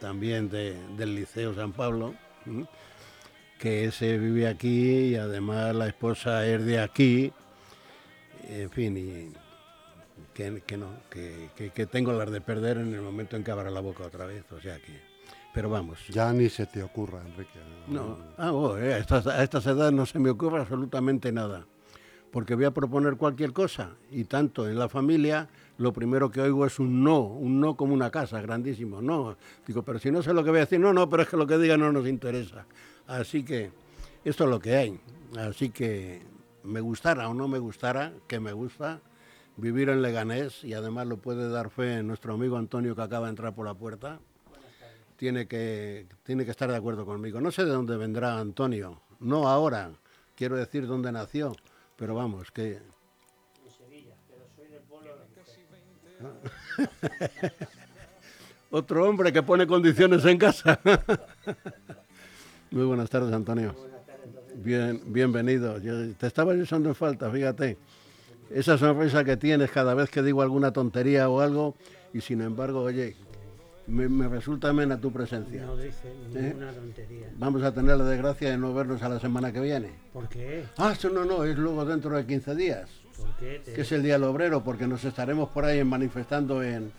también 0.00 0.48
de- 0.48 0.76
del 0.96 1.14
Liceo 1.14 1.54
San 1.54 1.72
Pablo, 1.72 2.14
que 3.58 3.84
ese 3.84 4.18
vive 4.18 4.46
aquí 4.46 5.06
y 5.08 5.16
además 5.16 5.74
la 5.74 5.88
esposa 5.88 6.46
es 6.46 6.64
de 6.64 6.80
aquí 6.80 7.32
en 8.48 8.70
fin, 8.70 8.96
y 8.96 9.32
que, 10.34 10.76
no, 10.76 10.86
que, 11.10 11.86
tengo 11.90 12.12
las 12.12 12.30
de 12.30 12.40
perder 12.40 12.78
en 12.78 12.94
el 12.94 13.02
momento 13.02 13.36
en 13.36 13.44
que 13.44 13.50
abra 13.50 13.70
la 13.70 13.80
boca 13.80 14.04
otra 14.04 14.26
vez, 14.26 14.44
o 14.52 14.60
sea 14.60 14.78
que... 14.78 15.07
Pero 15.58 15.70
vamos. 15.70 15.98
Ya 16.10 16.32
ni 16.32 16.48
se 16.48 16.66
te 16.66 16.84
ocurra, 16.84 17.20
Enrique. 17.20 17.58
No, 17.88 18.16
ah, 18.36 18.52
oh, 18.52 18.78
eh, 18.78 18.94
a, 18.94 18.98
estas, 18.98 19.26
a 19.26 19.42
estas 19.42 19.66
edades 19.66 19.92
no 19.92 20.06
se 20.06 20.20
me 20.20 20.30
ocurre 20.30 20.60
absolutamente 20.60 21.32
nada 21.32 21.66
porque 22.30 22.54
voy 22.54 22.64
a 22.64 22.70
proponer 22.70 23.16
cualquier 23.16 23.52
cosa 23.52 23.90
y 24.12 24.22
tanto 24.22 24.68
en 24.68 24.78
la 24.78 24.88
familia 24.88 25.48
lo 25.78 25.92
primero 25.92 26.30
que 26.30 26.40
oigo 26.40 26.64
es 26.64 26.78
un 26.78 27.02
no, 27.02 27.22
un 27.22 27.58
no 27.58 27.76
como 27.76 27.92
una 27.92 28.08
casa, 28.08 28.40
grandísimo, 28.40 29.02
no. 29.02 29.36
Digo, 29.66 29.82
pero 29.82 29.98
si 29.98 30.12
no 30.12 30.22
sé 30.22 30.32
lo 30.32 30.44
que 30.44 30.50
voy 30.50 30.58
a 30.58 30.60
decir, 30.60 30.78
no, 30.78 30.92
no, 30.92 31.10
pero 31.10 31.24
es 31.24 31.28
que 31.28 31.36
lo 31.36 31.48
que 31.48 31.58
diga 31.58 31.76
no 31.76 31.90
nos 31.90 32.06
interesa. 32.06 32.64
Así 33.08 33.42
que 33.42 33.72
esto 34.24 34.44
es 34.44 34.50
lo 34.50 34.60
que 34.60 34.76
hay. 34.76 35.00
Así 35.36 35.70
que 35.70 36.22
me 36.62 36.80
gustara 36.80 37.28
o 37.28 37.34
no 37.34 37.48
me 37.48 37.58
gustara, 37.58 38.12
que 38.28 38.38
me 38.38 38.52
gusta 38.52 39.00
vivir 39.56 39.88
en 39.88 40.02
Leganés 40.02 40.62
y 40.62 40.74
además 40.74 41.08
lo 41.08 41.16
puede 41.16 41.48
dar 41.48 41.68
fe 41.68 42.00
nuestro 42.04 42.34
amigo 42.34 42.56
Antonio 42.56 42.94
que 42.94 43.02
acaba 43.02 43.26
de 43.26 43.30
entrar 43.30 43.56
por 43.56 43.66
la 43.66 43.74
puerta. 43.74 44.20
Tiene 45.18 45.46
que, 45.46 46.06
tiene 46.22 46.46
que 46.46 46.52
estar 46.52 46.70
de 46.70 46.76
acuerdo 46.76 47.04
conmigo. 47.04 47.42
No 47.42 47.50
sé 47.50 47.66
de 47.66 47.72
dónde 47.72 47.98
vendrá 47.98 48.38
Antonio, 48.38 49.02
no 49.20 49.48
ahora, 49.48 49.90
quiero 50.34 50.56
decir 50.56 50.86
dónde 50.86 51.12
nació 51.12 51.52
pero 51.98 52.14
vamos, 52.14 52.50
que... 52.52 52.74
En 52.74 52.80
Sevilla, 53.76 54.14
pero 54.28 54.46
soy 54.54 54.68
del 54.68 54.82
pueblo 54.82 55.16
de 55.16 55.26
Otro 58.70 59.08
hombre 59.08 59.32
que 59.32 59.42
pone 59.42 59.66
condiciones 59.66 60.24
en 60.24 60.38
casa. 60.38 60.78
Muy 62.70 62.84
buenas 62.84 63.10
tardes, 63.10 63.32
Antonio. 63.32 63.74
Bien, 64.54 65.02
bienvenido. 65.06 65.80
te 66.16 66.26
estaba 66.26 66.54
echando 66.54 66.88
en 66.88 66.94
falta, 66.94 67.28
fíjate. 67.32 67.76
Esa 68.50 68.78
sonrisa 68.78 69.24
que 69.24 69.36
tienes 69.36 69.72
cada 69.72 69.94
vez 69.94 70.08
que 70.08 70.22
digo 70.22 70.40
alguna 70.42 70.72
tontería 70.72 71.28
o 71.28 71.40
algo, 71.40 71.74
y 72.12 72.20
sin 72.20 72.42
embargo, 72.42 72.82
oye, 72.82 73.16
me, 73.88 74.28
resulta 74.28 74.68
amena 74.68 75.00
tu 75.00 75.12
presencia. 75.12 75.62
No 75.64 75.76
dice 75.76 76.08
¿Eh? 76.08 76.42
ninguna 76.42 76.72
tontería. 76.72 77.28
Vamos 77.36 77.62
a 77.62 77.72
tener 77.72 77.96
la 77.96 78.04
desgracia 78.04 78.50
de 78.50 78.58
no 78.58 78.74
vernos 78.74 79.02
a 79.02 79.08
la 79.08 79.18
semana 79.18 79.52
que 79.52 79.60
viene. 79.60 79.92
¿Por 80.12 80.28
qué? 80.28 80.64
Ah, 80.76 80.92
eso 80.92 81.08
no, 81.10 81.24
no, 81.24 81.44
es 81.44 81.56
luego 81.56 81.84
dentro 81.84 82.16
de 82.16 82.26
15 82.26 82.54
días. 82.54 82.88
¿Por 83.16 83.34
qué? 83.36 83.62
Que 83.64 83.80
es 83.80 83.92
el 83.92 84.02
Día 84.02 84.14
del 84.14 84.24
Obrero, 84.24 84.62
porque 84.62 84.86
nos 84.86 85.04
estaremos 85.04 85.48
por 85.50 85.64
ahí 85.64 85.82
manifestando 85.82 86.62
en, 86.62 86.92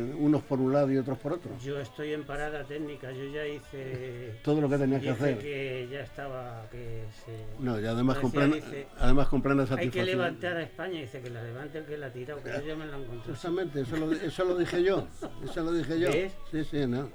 unos 0.00 0.42
por 0.42 0.60
un 0.60 0.72
lado 0.72 0.90
y 0.90 0.96
otros 0.96 1.18
por 1.18 1.32
otro. 1.34 1.50
Yo 1.58 1.78
estoy 1.78 2.12
en 2.12 2.24
parada 2.24 2.64
técnica, 2.64 3.10
yo 3.12 3.24
ya 3.24 3.46
hice... 3.46 4.38
Todo 4.44 4.60
lo 4.60 4.68
que 4.68 4.78
tenía 4.78 5.00
que 5.00 5.10
hacer. 5.10 5.38
que 5.38 5.88
ya 5.90 6.00
estaba... 6.00 6.66
Que 6.70 7.04
se, 7.24 7.62
no, 7.62 7.80
y 7.80 7.86
además 7.86 8.18
compré, 8.18 8.62
además 8.98 9.28
compré 9.28 9.54
Hay 9.78 9.90
que 9.90 10.04
levantar 10.04 10.56
a 10.56 10.62
España, 10.62 11.00
dice 11.00 11.20
que 11.20 11.30
la 11.30 11.42
levante 11.42 11.78
el 11.78 11.84
que 11.84 11.98
la 11.98 12.06
ha 12.06 12.12
tirado, 12.12 12.42
que 12.42 12.50
yo 12.50 12.60
ya 12.60 12.76
me 12.76 12.86
la 12.86 12.96
encontré. 12.96 13.32
Justamente, 13.32 13.80
eso 13.80 13.96
lo, 13.96 14.12
eso 14.12 14.44
lo 14.44 14.56
dije 14.56 14.82
yo, 14.82 15.06
eso 15.44 15.62
lo 15.62 15.72
dije 15.72 15.98
yo. 15.98 16.10
Sí, 16.50 16.64
sí, 16.64 16.86
no. 16.86 17.08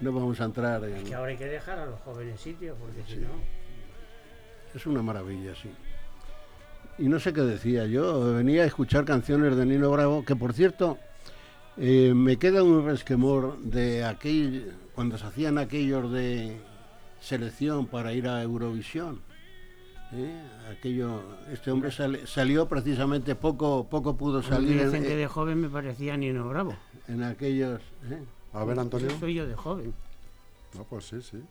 No 0.00 0.12
vamos 0.12 0.40
a 0.40 0.44
entrar 0.44 0.84
en... 0.84 0.96
Es 0.96 1.08
que 1.08 1.14
ahora 1.14 1.30
hay 1.30 1.36
que 1.36 1.46
dejar 1.46 1.78
a 1.78 1.86
los 1.86 2.00
jóvenes 2.00 2.40
sitios, 2.40 2.76
porque 2.78 3.02
si 3.06 3.16
no... 3.18 3.28
Es 4.74 4.86
una 4.86 5.02
maravilla, 5.02 5.54
sí. 5.54 5.70
Y 6.98 7.08
no 7.08 7.18
sé 7.18 7.32
qué 7.32 7.42
decía, 7.42 7.86
yo 7.86 8.34
venía 8.34 8.62
a 8.62 8.66
escuchar 8.66 9.04
canciones 9.04 9.56
de 9.56 9.66
Nino 9.66 9.90
Bravo, 9.90 10.24
que 10.24 10.36
por 10.36 10.52
cierto 10.52 10.98
eh, 11.76 12.12
me 12.14 12.36
queda 12.36 12.62
un 12.62 12.84
resquemor 12.84 13.58
de 13.58 14.04
aquel, 14.04 14.72
cuando 14.94 15.18
se 15.18 15.26
hacían 15.26 15.58
aquellos 15.58 16.12
de 16.12 16.56
selección 17.20 17.86
para 17.86 18.12
ir 18.12 18.28
a 18.28 18.42
Eurovisión. 18.42 19.20
¿eh? 20.12 20.42
Aquello, 20.70 21.22
este 21.52 21.70
hombre 21.70 21.90
salió 22.26 22.68
precisamente 22.68 23.34
poco, 23.34 23.86
poco 23.88 24.16
pudo 24.16 24.42
salir. 24.42 24.84
Dicen 24.84 25.02
que 25.02 25.16
de 25.16 25.26
joven 25.26 25.60
me 25.60 25.68
parecía 25.68 26.16
Nino 26.16 26.48
Bravo. 26.48 26.76
En 27.08 27.22
aquellos. 27.22 27.80
¿eh? 28.10 28.22
A 28.52 28.64
ver, 28.64 28.78
Antonio. 28.78 29.10
soy 29.18 29.34
yo 29.34 29.46
de 29.46 29.54
joven. 29.54 29.92
No, 30.74 30.84
pues 30.84 31.06
sí, 31.06 31.20
sí. 31.22 31.42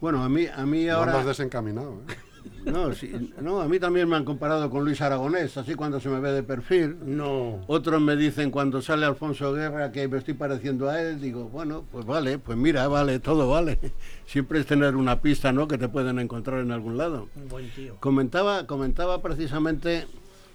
Bueno, 0.00 0.22
a 0.22 0.28
mí, 0.28 0.46
a 0.46 0.64
mí 0.66 0.88
ahora. 0.88 1.12
No 1.12 1.24
desencaminado, 1.24 2.02
¿eh? 2.08 2.31
No, 2.64 2.92
sí, 2.92 3.32
no, 3.40 3.60
a 3.60 3.68
mí 3.68 3.78
también 3.80 4.08
me 4.08 4.16
han 4.16 4.24
comparado 4.24 4.70
con 4.70 4.84
Luis 4.84 5.00
Aragonés, 5.00 5.56
así 5.56 5.74
cuando 5.74 6.00
se 6.00 6.08
me 6.08 6.20
ve 6.20 6.32
de 6.32 6.42
perfil. 6.42 6.96
No. 7.04 7.60
Otros 7.66 8.00
me 8.00 8.16
dicen 8.16 8.50
cuando 8.50 8.80
sale 8.80 9.04
Alfonso 9.04 9.52
Guerra 9.52 9.90
que 9.90 10.06
me 10.08 10.18
estoy 10.18 10.34
pareciendo 10.34 10.88
a 10.88 11.00
él, 11.00 11.20
digo, 11.20 11.48
bueno, 11.48 11.84
pues 11.90 12.06
vale, 12.06 12.38
pues 12.38 12.56
mira, 12.56 12.86
vale, 12.88 13.18
todo 13.18 13.48
vale. 13.48 13.78
Siempre 14.26 14.60
es 14.60 14.66
tener 14.66 14.96
una 14.96 15.20
pista, 15.20 15.52
¿no? 15.52 15.66
Que 15.66 15.78
te 15.78 15.88
pueden 15.88 16.18
encontrar 16.18 16.60
en 16.60 16.70
algún 16.70 16.96
lado. 16.96 17.28
Un 17.34 17.48
buen 17.48 17.70
tío. 17.70 17.96
Comentaba, 18.00 18.66
comentaba 18.66 19.20
precisamente. 19.20 20.06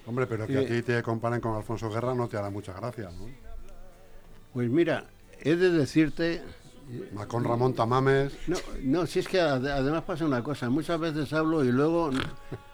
Hombre, 0.06 0.28
pero 0.28 0.47
que 0.47 0.58
a 0.58 0.65
ti 0.65 0.82
te 0.82 1.04
comparen 1.04 1.41
con 1.41 1.56
Alfonso 1.56 1.89
Guerra 1.89 2.15
no 2.15 2.28
te 2.28 2.38
hará 2.38 2.50
mucha 2.50 2.73
gracia, 2.73 3.10
¿no? 3.12 3.28
Pues 4.54 4.69
mira, 4.69 5.06
he 5.41 5.56
de 5.56 5.69
decirte 5.69 6.41
con 7.28 7.43
Ramón 7.43 7.73
Tamames. 7.73 8.34
No, 8.47 8.58
no, 8.84 9.06
si 9.06 9.19
es 9.19 9.28
que 9.28 9.39
además 9.39 10.04
pasa 10.04 10.26
una 10.26 10.41
cosa, 10.41 10.69
muchas 10.69 11.00
veces 11.00 11.32
hablo 11.34 11.63
y 11.63 11.71
luego 11.71 12.12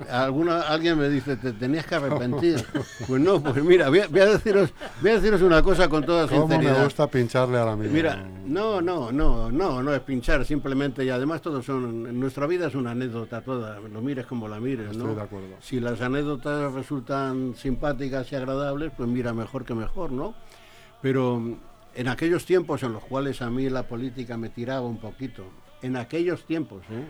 alguna, 0.10 0.62
alguien 0.62 0.99
me 0.99 1.10
dice, 1.10 1.36
te 1.36 1.54
tenías 1.54 1.86
que 1.86 1.95
arrepentir. 1.95 2.63
Pues 3.08 3.21
no, 3.21 3.41
pues 3.41 3.63
mira, 3.63 3.89
voy 3.89 3.99
a, 3.99 4.26
deciros, 4.26 4.71
voy 5.02 5.12
a 5.12 5.15
deciros 5.15 5.41
una 5.41 5.62
cosa 5.62 5.89
con 5.89 6.06
toda 6.06 6.28
sinceridad. 6.28 6.71
¿Cómo 6.71 6.80
me 6.80 6.84
gusta 6.86 7.08
pincharle 7.08 7.58
a 7.58 7.65
la 7.65 7.71
amigo? 7.73 7.91
Mira, 7.91 8.23
no, 8.45 8.82
no, 8.82 9.12
no, 9.12 9.52
no, 9.52 9.84
no 9.84 9.93
es 9.93 9.99
pinchar, 10.02 10.45
simplemente, 10.45 11.04
y 11.04 11.10
además 11.10 11.41
todos 11.41 11.65
son, 11.65 12.19
nuestra 12.19 12.47
vida 12.47 12.67
es 12.67 12.76
una 12.76 12.91
anécdota 12.91 13.41
toda, 13.41 13.80
lo 13.80 14.02
mires 14.02 14.26
como 14.26 14.47
la 14.47 14.60
mires, 14.60 14.91
Estoy 14.91 15.15
de 15.15 15.21
acuerdo. 15.21 15.47
Si 15.60 15.80
las 15.80 16.02
anécdotas 16.02 16.71
resultan 16.73 17.56
simpáticas 17.56 18.32
y 18.32 18.36
agradables, 18.36 18.91
pues 18.95 19.10
mira, 19.10 19.34
mejor 19.34 19.65
que 19.65 19.73
mejor, 19.73 20.12
¿no? 20.12 20.34
Pero 21.02 21.58
en 21.95 22.08
aquellos 22.08 22.45
tiempos 22.45 22.84
en 22.84 22.93
los 22.93 23.03
cuales 23.03 23.41
a 23.41 23.49
mí 23.49 23.69
la 23.69 23.84
política 23.84 24.38
me 24.38 24.49
tiraba 24.49 24.82
un 24.82 24.99
poquito, 24.99 25.45
en 25.82 25.95
aquellos 25.95 26.45
tiempos, 26.45 26.84
¿eh? 26.89 27.03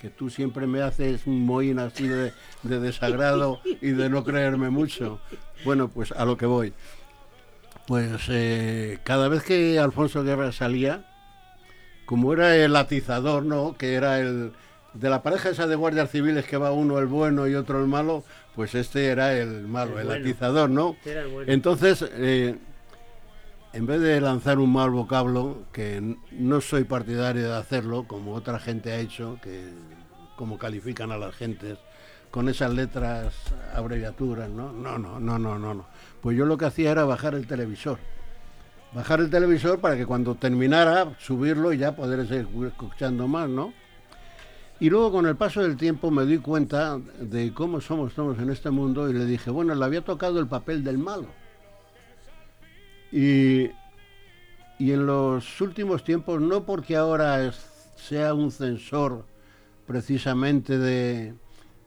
que 0.00 0.10
tú 0.10 0.30
siempre 0.30 0.66
me 0.66 0.80
haces 0.80 1.26
un 1.26 1.44
mohín 1.44 1.78
así 1.78 2.06
de, 2.06 2.32
desagrado 2.62 3.60
y 3.64 3.90
de 3.90 4.08
no 4.08 4.24
creerme 4.24 4.70
mucho. 4.70 5.20
Bueno, 5.64 5.88
pues 5.88 6.12
a 6.12 6.24
lo 6.24 6.36
que 6.36 6.46
voy. 6.46 6.72
Pues 7.86 8.22
eh, 8.28 8.98
cada 9.02 9.28
vez 9.28 9.42
que 9.42 9.78
Alfonso 9.78 10.22
Guerra 10.22 10.52
salía, 10.52 11.04
como 12.06 12.32
era 12.32 12.54
el 12.54 12.76
atizador, 12.76 13.44
¿no? 13.44 13.76
Que 13.76 13.94
era 13.94 14.20
el 14.20 14.52
de 14.94 15.10
la 15.10 15.22
pareja 15.22 15.50
esa 15.50 15.66
de 15.66 15.76
guardias 15.76 16.10
civiles 16.10 16.46
que 16.46 16.56
va 16.56 16.72
uno 16.72 16.98
el 16.98 17.06
bueno 17.06 17.46
y 17.46 17.54
otro 17.54 17.80
el 17.80 17.86
malo, 17.88 18.24
pues 18.54 18.74
este 18.74 19.06
era 19.06 19.36
el 19.36 19.66
malo, 19.66 20.00
el, 20.00 20.10
atizador, 20.10 20.70
¿no? 20.70 20.96
Entonces, 21.46 22.04
eh, 22.12 22.56
en 23.72 23.86
vez 23.86 24.00
de 24.00 24.20
lanzar 24.20 24.58
un 24.58 24.72
mal 24.72 24.90
vocablo, 24.90 25.64
que 25.72 26.16
no 26.32 26.60
soy 26.60 26.84
partidario 26.84 27.48
de 27.48 27.56
hacerlo, 27.56 28.04
como 28.06 28.34
otra 28.34 28.58
gente 28.58 28.92
ha 28.92 28.98
hecho, 28.98 29.38
que 29.42 29.68
como 30.36 30.58
califican 30.58 31.12
a 31.12 31.18
las 31.18 31.34
gentes, 31.34 31.78
con 32.30 32.48
esas 32.48 32.72
letras 32.72 33.34
abreviaturas, 33.74 34.48
¿no? 34.48 34.72
No, 34.72 34.98
no, 34.98 35.20
no, 35.20 35.38
no, 35.38 35.58
no, 35.58 35.74
no. 35.74 35.86
Pues 36.20 36.36
yo 36.36 36.46
lo 36.46 36.56
que 36.56 36.66
hacía 36.66 36.92
era 36.92 37.04
bajar 37.04 37.34
el 37.34 37.46
televisor. 37.46 37.98
Bajar 38.94 39.20
el 39.20 39.30
televisor 39.30 39.80
para 39.80 39.96
que 39.96 40.06
cuando 40.06 40.34
terminara, 40.34 41.14
subirlo 41.18 41.72
y 41.72 41.78
ya 41.78 41.94
poder 41.94 42.26
seguir 42.26 42.66
escuchando 42.66 43.28
más, 43.28 43.48
¿no? 43.50 43.74
Y 44.80 44.88
luego 44.88 45.12
con 45.12 45.26
el 45.26 45.36
paso 45.36 45.60
del 45.60 45.76
tiempo 45.76 46.10
me 46.10 46.24
di 46.24 46.38
cuenta 46.38 46.98
de 46.98 47.52
cómo 47.52 47.80
somos 47.80 48.14
todos 48.14 48.38
en 48.38 48.48
este 48.50 48.70
mundo 48.70 49.10
y 49.10 49.12
le 49.12 49.26
dije, 49.26 49.50
bueno, 49.50 49.74
le 49.74 49.84
había 49.84 50.02
tocado 50.02 50.38
el 50.38 50.46
papel 50.46 50.84
del 50.84 50.98
malo 50.98 51.26
y, 53.12 53.70
en 54.78 55.06
los 55.06 55.60
últimos 55.60 56.04
tiempos, 56.04 56.40
no 56.40 56.64
porque 56.64 56.96
ahora 56.96 57.52
sea 57.96 58.34
un 58.34 58.50
censor 58.50 59.24
precisamente 59.86 60.78
de, 60.78 61.34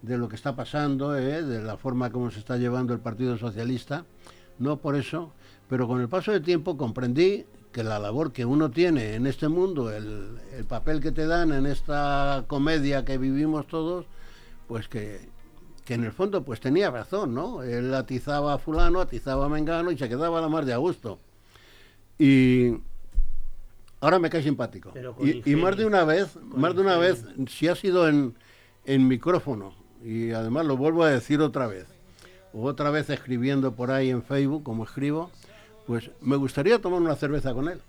lo 0.04 0.28
que 0.28 0.36
está 0.36 0.56
pasando, 0.56 1.16
¿eh? 1.18 1.44
de 1.44 1.62
la 1.62 1.78
forma 1.78 2.12
como 2.12 2.32
se 2.32 2.40
está 2.40 2.58
llevando 2.58 2.94
el 2.94 3.00
Partido 3.00 3.38
Socialista, 3.38 4.06
no 4.60 4.78
por 4.78 4.96
eso, 4.96 5.32
pero 5.70 5.88
con 5.88 6.02
el 6.02 6.10
paso 6.10 6.32
del 6.32 6.42
tiempo 6.42 6.78
comprendí 6.78 7.46
que 7.72 7.84
la 7.84 8.00
labor 8.00 8.34
que 8.34 8.44
uno 8.44 8.70
tiene 8.72 9.16
en 9.16 9.26
este 9.26 9.48
mundo, 9.48 9.92
el, 9.92 10.38
el, 10.54 10.66
papel 10.66 11.00
que 11.00 11.12
te 11.14 11.26
dan 11.26 11.54
en 11.54 11.66
esta 11.66 12.44
comedia 12.48 13.06
que 13.06 13.18
vivimos 13.18 13.68
todos, 13.68 14.06
pues 14.68 14.90
que, 14.90 15.31
que 15.92 15.96
en 15.96 16.06
el 16.06 16.14
fondo 16.14 16.42
pues 16.42 16.62
tenía 16.62 16.90
razón, 16.90 17.36
¿no? 17.36 17.64
Él 17.64 17.94
atizaba 17.94 18.54
a 18.54 18.58
fulano, 18.58 19.02
atizaba 19.02 19.48
a 19.48 19.50
Mengano 19.50 19.92
y 19.92 19.98
se 19.98 20.08
quedaba 20.08 20.40
a 20.40 20.42
la 20.42 20.48
mar 20.48 20.64
de 20.64 20.72
a 20.72 20.78
gusto. 20.78 21.20
Y 22.18 22.78
ahora 24.00 24.18
me 24.18 24.30
cae 24.30 24.42
simpático. 24.42 24.94
Y, 25.20 25.54
más 25.58 25.76
de 25.76 25.86
una 25.86 26.06
vez, 26.06 26.38
más 26.46 26.76
de 26.76 26.82
una 26.82 26.96
vez, 26.96 27.26
si 27.50 27.68
ha 27.68 27.76
sido 27.76 28.08
en, 28.08 28.36
en 28.86 29.06
micrófono, 29.06 29.74
y 30.02 30.32
además 30.32 30.66
lo 30.66 30.78
vuelvo 30.78 31.04
a 31.04 31.10
decir 31.10 31.42
otra 31.42 31.68
vez, 31.68 31.88
o 32.54 32.64
otra 32.64 32.90
vez 32.90 33.10
escribiendo 33.10 33.74
por 33.74 33.92
ahí 33.92 34.12
en 34.12 34.24
Facebook, 34.24 34.64
como 34.64 34.86
escribo, 34.86 35.30
pues 35.88 36.10
me 36.22 36.38
gustaría 36.38 36.80
tomar 36.80 37.02
una 37.02 37.18
cerveza 37.18 37.54
con 37.54 37.68
él. 37.68 37.82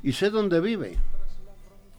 Y 0.00 0.12
sé 0.12 0.30
dónde 0.30 0.60
vive, 0.60 0.96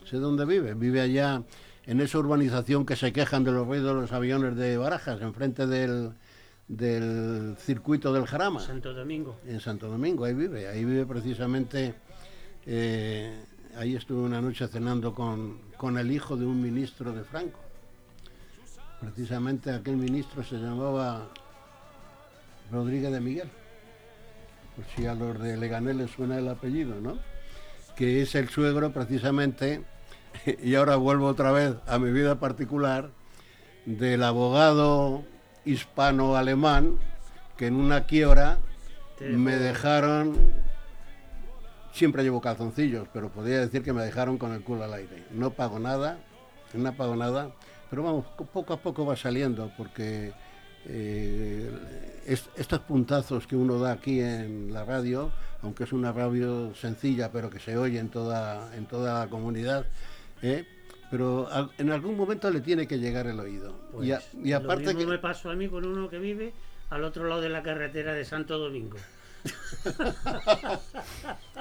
sé 0.10 0.16
dónde 0.16 0.46
vive, 0.46 0.74
vive 0.74 1.02
allá 1.02 1.44
en 1.88 2.02
esa 2.02 2.20
urbanización 2.20 2.86
que 2.86 2.96
se 2.96 3.12
quejan 3.14 3.44
de 3.44 3.52
los 3.52 3.66
ruidos 3.66 3.96
de 3.96 4.02
los 4.02 4.12
aviones 4.12 4.56
de 4.56 4.78
Barajas, 4.78 5.22
enfrente 5.22 5.66
del, 5.66 6.12
del 6.68 7.56
circuito 7.58 8.14
del 8.14 8.26
Jarama. 8.28 8.60
Santo 8.60 8.94
Domingo. 8.94 9.40
En 9.48 9.60
Santo 9.60 9.88
Domingo, 9.88 10.26
ahí 10.26 10.34
vive. 10.34 10.68
Ahí 10.68 10.84
vive 10.84 11.06
precisamente. 11.06 11.96
eh, 12.66 13.34
ahí 13.78 13.96
estuve 13.96 14.22
una 14.22 14.42
noche 14.42 14.68
cenando 14.68 15.14
con, 15.14 15.60
con 15.78 15.98
el 15.98 16.12
hijo 16.12 16.36
de 16.36 16.46
un 16.46 16.62
ministro 16.62 17.14
de 17.14 17.24
Franco. 17.24 17.60
Precisamente 19.00 19.72
aquel 19.72 19.96
ministro 19.96 20.44
se 20.44 20.58
llamaba 20.58 21.30
Rodríguez 22.72 23.12
de 23.12 23.22
Miguel. 23.22 23.50
Por 24.76 24.86
si 24.96 25.06
a 25.06 25.16
los 25.16 25.40
de 25.40 25.56
Leganés 25.56 25.96
les 25.96 26.12
suena 26.12 26.38
el 26.38 26.48
apellido, 26.48 27.00
¿no? 27.00 27.18
Que 27.96 28.22
es 28.24 28.36
el 28.36 28.50
suegro 28.50 28.92
precisamente, 28.92 29.84
y 30.64 30.76
ahora 30.76 30.96
vuelvo 30.96 31.28
otra 31.28 31.52
vez 31.52 31.76
a 31.88 32.00
mi 32.00 32.12
vida 32.12 32.40
particular, 32.40 33.10
del 33.86 34.24
abogado 34.24 35.24
hispano-alemán 35.66 36.98
que 37.58 37.68
en 37.68 37.76
una 37.76 38.06
quiebra 38.06 38.58
me 39.38 39.58
dejaron, 39.58 40.36
siempre 41.94 42.24
llevo 42.24 42.42
calzoncillos, 42.42 43.08
pero 43.14 43.30
podría 43.30 43.60
decir 43.62 43.84
que 43.84 43.94
me 43.94 44.04
dejaron 44.04 44.38
con 44.38 44.54
el 44.54 44.62
culo 44.62 44.84
al 44.84 44.94
aire. 44.94 45.24
No 45.32 45.52
pago 45.52 45.80
nada, 45.80 46.20
no 46.74 46.94
pago 46.96 47.16
nada, 47.16 47.50
pero 47.90 48.04
vamos, 48.04 48.26
co- 48.36 48.46
poco 48.46 48.74
a 48.74 48.78
poco 48.78 49.06
va 49.06 49.16
saliendo, 49.16 49.72
porque 49.78 50.34
eh, 50.86 51.72
es- 52.28 52.50
estos 52.56 52.80
puntazos 52.82 53.48
que 53.48 53.56
uno 53.56 53.80
da 53.80 53.94
aquí 53.94 54.20
en 54.22 54.72
la 54.72 54.86
radio, 54.86 55.32
aunque 55.64 55.86
es 55.86 55.94
una 55.94 56.12
radio 56.12 56.76
sencilla, 56.76 57.32
pero 57.32 57.50
que 57.50 57.60
se 57.60 57.76
oye 57.78 57.98
en 58.00 58.10
toda, 58.10 58.76
en 58.76 58.86
toda 58.86 59.20
la 59.26 59.30
comunidad, 59.30 59.86
¿eh? 60.42 60.66
pero 61.10 61.48
al- 61.52 61.72
en 61.78 61.92
algún 61.92 62.18
momento 62.18 62.50
le 62.50 62.60
tiene 62.62 62.88
que 62.88 62.98
llegar 63.00 63.28
el 63.28 63.40
oído. 63.40 63.74
y, 64.02 64.12
a- 64.12 64.18
Pues, 64.20 64.46
y 64.46 64.52
aparte 64.54 64.84
lo 64.86 64.94
mismo 64.94 65.00
que... 65.12 65.16
me 65.18 65.20
pasó 65.20 65.50
a 65.50 65.56
mí 65.56 65.68
con 65.70 65.86
uno 65.86 66.10
que 66.10 66.20
vive 66.20 66.54
al 66.90 67.04
otro 67.04 67.26
lado 67.28 67.42
de 67.42 67.50
la 67.50 67.64
carretera 67.64 68.14
de 68.14 68.26
Santo 68.26 68.58
Domingo. 68.58 68.98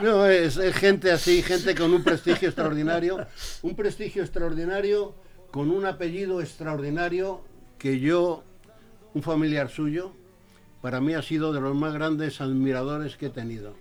No, 0.01 0.27
es, 0.27 0.57
es 0.57 0.75
gente 0.77 1.11
así, 1.11 1.43
gente 1.43 1.75
con 1.75 1.93
un 1.95 2.03
prestigio 2.05 2.49
extraordinario, 2.49 3.27
un 3.63 3.75
prestigio 3.77 4.23
extraordinario, 4.23 5.15
con 5.51 5.71
un 5.71 5.87
apellido 5.87 6.41
extraordinario 6.41 7.41
que 7.79 7.99
yo, 8.01 8.43
un 9.15 9.23
familiar 9.23 9.71
suyo, 9.71 10.13
para 10.83 11.01
mí 11.01 11.15
ha 11.15 11.23
sido 11.23 11.53
de 11.53 11.61
los 11.61 11.75
más 11.75 11.95
grandes 11.95 12.41
admiradores 12.41 13.17
que 13.17 13.27
he 13.27 13.31
tenido. 13.31 13.75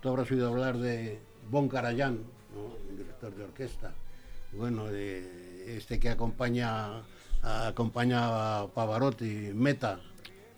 Tú 0.00 0.08
habrás 0.08 0.30
oído 0.30 0.48
hablar 0.48 0.78
de 0.78 1.18
Bon 1.50 1.68
Karajan, 1.68 2.18
¿no? 2.54 2.76
director 2.96 3.34
de 3.34 3.44
orquesta, 3.44 3.92
bueno, 4.52 4.88
este 4.88 5.98
que 5.98 6.10
acompaña, 6.10 7.02
acompaña 7.42 8.60
a 8.60 8.66
Pavarotti, 8.68 9.52
Meta 9.54 10.00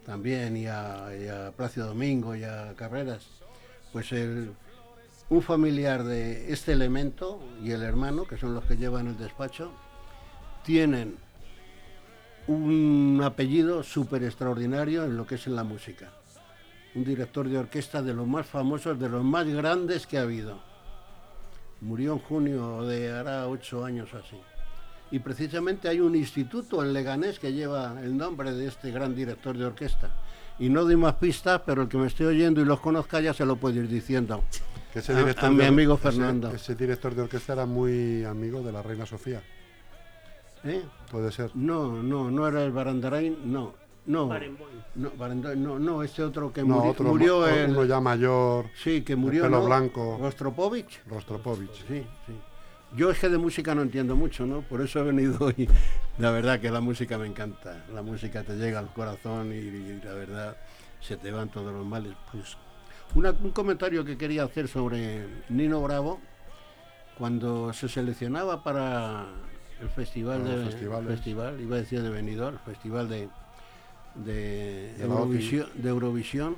también, 0.04 0.56
y 0.56 0.66
a, 0.66 1.08
y 1.18 1.28
a 1.28 1.52
Plácido 1.56 1.86
Domingo 1.86 2.34
y 2.36 2.44
a 2.44 2.74
Carreras. 2.76 3.26
Pues 3.92 4.12
un 4.12 5.42
familiar 5.42 6.04
de 6.04 6.52
este 6.52 6.72
elemento 6.72 7.40
y 7.62 7.70
el 7.70 7.82
hermano, 7.82 8.26
que 8.26 8.36
son 8.36 8.54
los 8.54 8.64
que 8.64 8.76
llevan 8.76 9.06
el 9.06 9.16
despacho, 9.16 9.72
tienen 10.64 11.16
un 12.46 13.20
apellido 13.24 13.82
súper 13.82 14.24
extraordinario 14.24 15.04
en 15.04 15.16
lo 15.16 15.26
que 15.26 15.36
es 15.36 15.46
en 15.46 15.56
la 15.56 15.64
música. 15.64 16.12
Un 16.94 17.04
director 17.04 17.48
de 17.48 17.58
orquesta 17.58 18.02
de 18.02 18.14
los 18.14 18.26
más 18.26 18.46
famosos, 18.46 18.98
de 18.98 19.08
los 19.08 19.24
más 19.24 19.46
grandes 19.46 20.06
que 20.06 20.18
ha 20.18 20.22
habido. 20.22 20.73
Murió 21.84 22.14
en 22.14 22.18
junio 22.20 22.82
de 22.82 23.12
hará 23.12 23.46
ocho 23.46 23.84
años 23.84 24.08
así. 24.14 24.36
Y 25.10 25.18
precisamente 25.18 25.88
hay 25.88 26.00
un 26.00 26.16
instituto 26.16 26.82
en 26.82 26.92
Leganés 26.92 27.38
que 27.38 27.52
lleva 27.52 28.00
el 28.02 28.16
nombre 28.16 28.52
de 28.52 28.66
este 28.66 28.90
gran 28.90 29.14
director 29.14 29.56
de 29.56 29.66
orquesta. 29.66 30.10
Y 30.58 30.68
no 30.70 30.82
doy 30.84 30.96
más 30.96 31.14
pistas, 31.14 31.60
pero 31.66 31.82
el 31.82 31.88
que 31.88 31.98
me 31.98 32.06
esté 32.06 32.24
oyendo 32.26 32.60
y 32.60 32.64
los 32.64 32.80
conozca 32.80 33.20
ya 33.20 33.34
se 33.34 33.44
lo 33.44 33.56
puede 33.56 33.80
ir 33.80 33.88
diciendo. 33.88 34.42
Que 34.92 35.00
ese 35.00 35.12
A- 35.12 35.18
director 35.18 35.44
a 35.46 35.50
mi 35.50 35.58
de- 35.58 35.66
amigo 35.66 35.94
ese- 35.94 36.02
Fernando. 36.02 36.50
Ese, 36.52 36.74
director 36.74 37.14
de 37.14 37.22
orquesta 37.22 37.52
era 37.52 37.66
muy 37.66 38.24
amigo 38.24 38.62
de 38.62 38.72
la 38.72 38.80
reina 38.82 39.04
Sofía. 39.04 39.42
¿Eh? 40.64 40.82
Puede 41.10 41.30
ser. 41.32 41.50
No, 41.54 42.02
no, 42.02 42.30
no 42.30 42.48
era 42.48 42.64
el 42.64 42.72
Barandarain, 42.72 43.36
no. 43.52 43.74
No, 44.06 44.28
no, 44.94 45.54
no, 45.56 45.78
no, 45.78 46.02
este 46.02 46.22
otro 46.22 46.52
que 46.52 46.62
No, 46.62 46.76
muri- 46.76 46.88
otro, 46.90 47.04
murió, 47.06 47.46
el, 47.48 47.70
uno 47.70 47.84
ya 47.84 48.00
mayor, 48.00 48.66
sí, 48.74 49.02
que 49.02 49.16
murió, 49.16 49.44
pelo 49.44 49.60
¿no? 49.60 49.64
blanco. 49.66 50.18
Rostropovich. 50.20 51.00
Rostropovich. 51.06 51.72
Sí, 51.88 52.06
sí. 52.26 52.32
Yo 52.96 53.10
es 53.10 53.18
que 53.18 53.28
de 53.28 53.38
música 53.38 53.74
no 53.74 53.82
entiendo 53.82 54.14
mucho, 54.14 54.46
¿no? 54.46 54.60
Por 54.60 54.80
eso 54.82 55.00
he 55.00 55.02
venido 55.02 55.36
hoy. 55.46 55.68
La 56.18 56.30
verdad 56.30 56.60
que 56.60 56.70
la 56.70 56.80
música 56.80 57.18
me 57.18 57.26
encanta. 57.26 57.84
La 57.92 58.02
música 58.02 58.42
te 58.44 58.54
llega 58.56 58.78
al 58.78 58.92
corazón 58.92 59.52
y, 59.52 59.56
y 59.56 60.00
la 60.04 60.12
verdad 60.12 60.56
se 61.00 61.16
te 61.16 61.32
van 61.32 61.48
todos 61.48 61.72
los 61.72 61.84
males. 61.84 62.12
Pues 62.30 62.56
una- 63.14 63.30
un 63.32 63.50
comentario 63.50 64.04
que 64.04 64.16
quería 64.16 64.44
hacer 64.44 64.68
sobre 64.68 65.26
Nino 65.48 65.82
Bravo 65.82 66.20
cuando 67.18 67.72
se 67.72 67.88
seleccionaba 67.88 68.62
para 68.62 69.26
el 69.80 69.88
festival 69.88 70.44
de 70.44 70.64
festival, 70.66 71.60
iba 71.60 71.76
a 71.76 71.78
decir 71.80 72.00
de 72.02 72.10
Benidorm, 72.10 72.58
festival 72.64 73.08
de 73.08 73.28
de, 74.14 74.94
Eurovisión, 75.02 75.68
de 75.74 75.88
Eurovisión, 75.88 76.56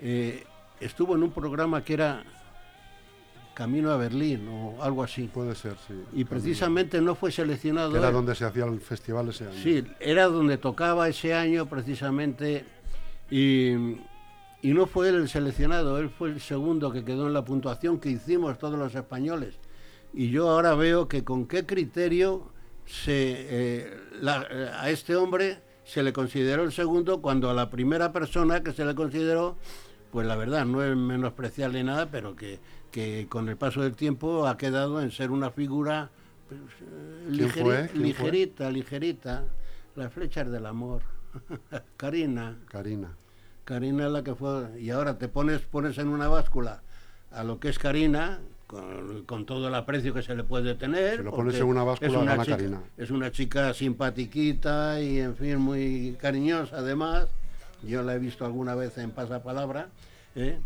eh, 0.00 0.44
estuvo 0.80 1.14
en 1.16 1.22
un 1.22 1.30
programa 1.32 1.82
que 1.84 1.94
era 1.94 2.22
Camino 3.54 3.90
a 3.90 3.96
Berlín 3.96 4.48
o 4.48 4.82
algo 4.82 5.02
así. 5.02 5.28
Puede 5.32 5.54
ser, 5.54 5.76
sí. 5.86 5.94
Y 6.14 6.24
precisamente 6.24 7.00
no 7.00 7.14
fue 7.14 7.30
seleccionado. 7.30 7.96
Era 7.96 8.08
él. 8.08 8.14
donde 8.14 8.34
se 8.34 8.44
hacía 8.44 8.64
el 8.64 8.80
festival 8.80 9.28
ese 9.28 9.44
año. 9.44 9.54
Sí, 9.62 9.84
era 9.98 10.26
donde 10.26 10.56
tocaba 10.56 11.08
ese 11.08 11.34
año 11.34 11.66
precisamente 11.66 12.64
y, 13.30 13.72
y 14.62 14.72
no 14.72 14.86
fue 14.86 15.10
él 15.10 15.16
el 15.16 15.28
seleccionado, 15.28 15.98
él 15.98 16.08
fue 16.10 16.30
el 16.30 16.40
segundo 16.40 16.90
que 16.92 17.04
quedó 17.04 17.26
en 17.26 17.34
la 17.34 17.44
puntuación 17.44 17.98
que 18.00 18.10
hicimos 18.10 18.58
todos 18.58 18.78
los 18.78 18.94
españoles. 18.94 19.56
Y 20.14 20.30
yo 20.30 20.48
ahora 20.48 20.74
veo 20.74 21.06
que 21.06 21.22
con 21.22 21.46
qué 21.46 21.66
criterio 21.66 22.50
se, 22.86 23.12
eh, 23.48 24.00
la- 24.20 24.46
eh, 24.50 24.70
a 24.74 24.90
este 24.90 25.14
hombre 25.16 25.58
se 25.90 26.02
le 26.02 26.12
consideró 26.12 26.62
el 26.62 26.72
segundo 26.72 27.20
cuando 27.20 27.50
a 27.50 27.54
la 27.54 27.68
primera 27.70 28.12
persona 28.12 28.62
que 28.62 28.72
se 28.72 28.84
le 28.84 28.94
consideró, 28.94 29.56
pues 30.12 30.26
la 30.26 30.36
verdad, 30.36 30.64
no 30.64 30.82
es 30.84 30.96
menospreciarle 30.96 31.82
nada, 31.84 32.06
pero 32.10 32.36
que, 32.36 32.58
que 32.90 33.26
con 33.28 33.48
el 33.48 33.56
paso 33.56 33.82
del 33.82 33.94
tiempo 33.94 34.46
ha 34.46 34.56
quedado 34.56 35.00
en 35.00 35.10
ser 35.10 35.30
una 35.30 35.50
figura 35.50 36.10
pues, 36.48 36.60
eh, 36.80 37.26
¿Quién 37.32 37.48
ligeri- 37.48 37.62
fue? 37.62 37.90
Ligerita, 37.94 38.70
ligerita, 38.70 39.44
las 39.96 40.12
flechas 40.12 40.50
del 40.50 40.66
amor. 40.66 41.02
Karina, 41.96 42.56
Karina. 42.68 43.16
Karina 43.64 44.06
es 44.06 44.12
la 44.12 44.24
que 44.24 44.34
fue. 44.34 44.80
Y 44.80 44.90
ahora 44.90 45.18
te 45.18 45.28
pones, 45.28 45.60
pones 45.62 45.98
en 45.98 46.08
una 46.08 46.28
báscula 46.28 46.82
a 47.30 47.44
lo 47.44 47.60
que 47.60 47.68
es 47.68 47.78
Karina, 47.78 48.40
con, 48.70 49.24
con 49.24 49.44
todo 49.46 49.66
el 49.66 49.74
aprecio 49.74 50.14
que 50.14 50.22
se 50.22 50.34
le 50.36 50.44
puede 50.44 50.76
tener. 50.76 51.16
Si 51.18 51.22
lo 51.24 51.32
pones 51.32 51.56
en 51.56 51.64
una 51.64 51.82
báscula, 51.82 52.10
es 52.10 52.16
una 52.16 52.30
gana 52.32 52.44
chica- 52.44 52.56
Karina. 52.56 52.82
Es 52.96 53.10
una 53.10 53.32
chica 53.32 53.74
simpatiquita 53.74 55.00
y, 55.02 55.18
en 55.18 55.34
fin, 55.36 55.58
muy 55.58 56.16
cariñosa 56.20 56.78
además. 56.78 57.26
Yo 57.82 58.02
la 58.02 58.14
he 58.14 58.18
visto 58.20 58.44
alguna 58.44 58.74
vez 58.76 58.96
en 58.98 59.10
Pasapalabra. 59.10 59.88
¿eh? 60.36 60.58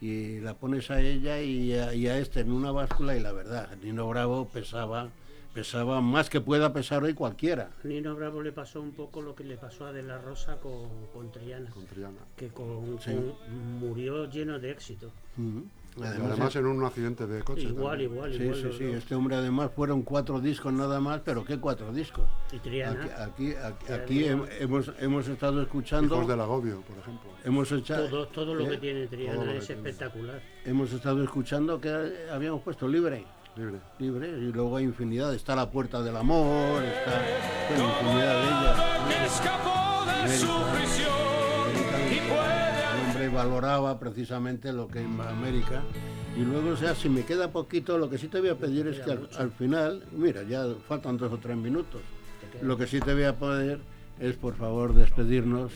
Y 0.00 0.40
la 0.40 0.54
pones 0.54 0.90
a 0.90 1.00
ella 1.00 1.40
y 1.40 1.74
a, 1.74 1.94
y 1.94 2.08
a 2.08 2.18
este 2.18 2.40
en 2.40 2.50
una 2.50 2.72
báscula 2.72 3.16
y 3.16 3.20
la 3.20 3.30
verdad, 3.30 3.68
Nino 3.84 4.08
Bravo 4.08 4.48
pesaba, 4.48 5.10
pesaba 5.54 6.00
más 6.00 6.28
que 6.28 6.40
pueda 6.40 6.72
pesar 6.72 7.04
hoy 7.04 7.14
cualquiera. 7.14 7.70
Nino 7.84 8.16
Bravo 8.16 8.42
le 8.42 8.50
pasó 8.50 8.80
un 8.80 8.90
poco 8.90 9.22
lo 9.22 9.36
que 9.36 9.44
le 9.44 9.56
pasó 9.56 9.86
a 9.86 9.92
De 9.92 10.02
la 10.02 10.18
Rosa 10.18 10.56
con, 10.56 10.88
con 11.14 11.30
Triana, 11.30 11.70
Con 11.70 11.86
Triana. 11.86 12.18
que 12.36 12.48
con, 12.48 12.98
Sí. 13.00 13.12
con- 13.14 13.78
murió 13.78 14.28
lleno 14.28 14.58
de 14.58 14.72
éxito. 14.72 15.12
Además 16.00 16.56
en 16.56 16.66
un 16.66 16.84
accidente 16.84 17.26
de 17.26 17.42
coche. 17.42 17.62
Igual, 17.62 17.98
también. 17.98 18.12
igual, 18.12 18.32
Sí, 18.32 18.42
igual. 18.42 18.56
sí, 18.62 18.68
sí. 18.78 18.84
Este 18.84 19.14
hombre 19.14 19.36
además 19.36 19.70
fueron 19.74 20.02
cuatro 20.02 20.40
discos 20.40 20.72
nada 20.72 21.00
más, 21.00 21.20
pero 21.24 21.44
¿qué 21.44 21.58
cuatro 21.58 21.92
discos? 21.92 22.24
Y 22.52 22.58
Triana, 22.58 23.08
Aquí, 23.24 23.52
aquí, 23.92 24.24
hemos, 24.60 24.90
hemos 25.00 25.28
estado 25.28 25.60
escuchando, 25.62 26.14
Hijos 26.16 26.28
del 26.28 26.40
agobio, 26.40 26.80
por 26.82 26.98
ejemplo. 26.98 27.30
hemos, 27.44 27.70
echa- 27.72 28.08
todo, 28.08 28.26
todo 28.28 28.54
lo 28.54 28.66
¿eh? 28.66 28.70
que 28.70 28.76
tiene 28.78 29.06
Triana 29.06 29.52
es 29.52 29.66
tiene. 29.66 29.80
espectacular. 29.88 30.40
hemos 30.64 30.92
estado 30.92 31.22
escuchando 31.22 31.80
que 31.80 31.90
habíamos 32.32 32.62
puesto 32.62 32.88
libre, 32.88 33.24
Libre. 33.54 33.78
libre, 33.98 34.28
y 34.28 34.50
luego 34.52 34.76
hay 34.78 34.84
infinidad. 34.84 35.34
Está 35.34 35.54
la 35.54 35.70
puerta 35.70 36.02
del 36.02 36.16
amor, 36.16 36.82
está 36.82 37.20
bueno, 37.68 37.92
infinidad 37.92 38.40
de 38.40 38.48
ellas. 38.48 39.32
escapó 39.34 40.04
de 40.06 40.36
su 40.38 40.46
prisión 40.46 41.11
puede 43.22 43.30
el 43.30 43.36
hombre 43.36 43.60
valoraba 43.60 43.98
precisamente 43.98 44.72
lo 44.72 44.88
que 44.88 45.00
en 45.00 45.20
América. 45.20 45.82
Y 46.36 46.40
luego, 46.40 46.70
o 46.70 46.76
sea, 46.76 46.94
si 46.94 47.08
me 47.08 47.24
queda 47.24 47.50
poquito, 47.50 47.98
lo 47.98 48.08
que 48.08 48.18
sí 48.18 48.28
te 48.28 48.40
voy 48.40 48.48
a 48.48 48.56
pedir 48.56 48.86
es 48.88 49.00
que 49.00 49.12
al, 49.12 49.28
al 49.38 49.50
final, 49.52 50.04
mira, 50.12 50.42
ya 50.42 50.64
faltan 50.88 51.16
dos 51.18 51.32
o 51.32 51.38
tres 51.38 51.56
minutos. 51.56 52.00
Lo 52.62 52.76
que 52.76 52.86
sí 52.86 53.00
te 53.00 53.12
voy 53.14 53.24
a 53.24 53.38
pedir 53.38 53.80
es, 54.18 54.36
por 54.36 54.54
favor, 54.56 54.94
despedirnos. 54.94 55.72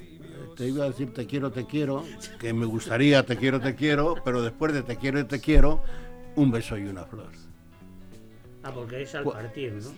Eh, 0.00 0.48
Te 0.56 0.68
iba 0.68 0.84
a 0.84 0.88
decir 0.88 1.12
te 1.12 1.26
quiero, 1.26 1.50
te 1.50 1.66
quiero, 1.66 2.04
que 2.38 2.52
me 2.52 2.66
gustaría 2.66 3.24
te 3.24 3.36
quiero, 3.36 3.60
te 3.60 3.74
quiero, 3.74 4.16
pero 4.24 4.42
después 4.42 4.72
de 4.72 4.82
te 4.82 4.96
quiero 4.96 5.18
y 5.20 5.24
te 5.24 5.40
quiero, 5.40 5.82
un 6.36 6.50
beso 6.50 6.76
y 6.76 6.84
una 6.84 7.04
flor. 7.04 7.30
Ah, 8.62 8.72
porque 8.72 9.02
es 9.02 9.14
al 9.14 9.24
partir, 9.24 9.72
¿no? 9.74 9.90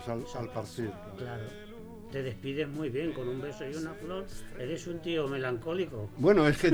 Es 0.00 0.08
al, 0.08 0.24
al 0.38 0.48
partir. 0.50 0.90
Claro. 1.16 1.67
Te 2.10 2.22
despides 2.22 2.68
muy 2.68 2.88
bien 2.88 3.12
con 3.12 3.28
un 3.28 3.40
beso 3.40 3.64
y 3.68 3.74
una 3.74 3.92
flor. 3.94 4.26
Eres 4.58 4.86
un 4.86 5.00
tío 5.00 5.28
melancólico. 5.28 6.08
Bueno, 6.18 6.46
es 6.48 6.56
que 6.56 6.70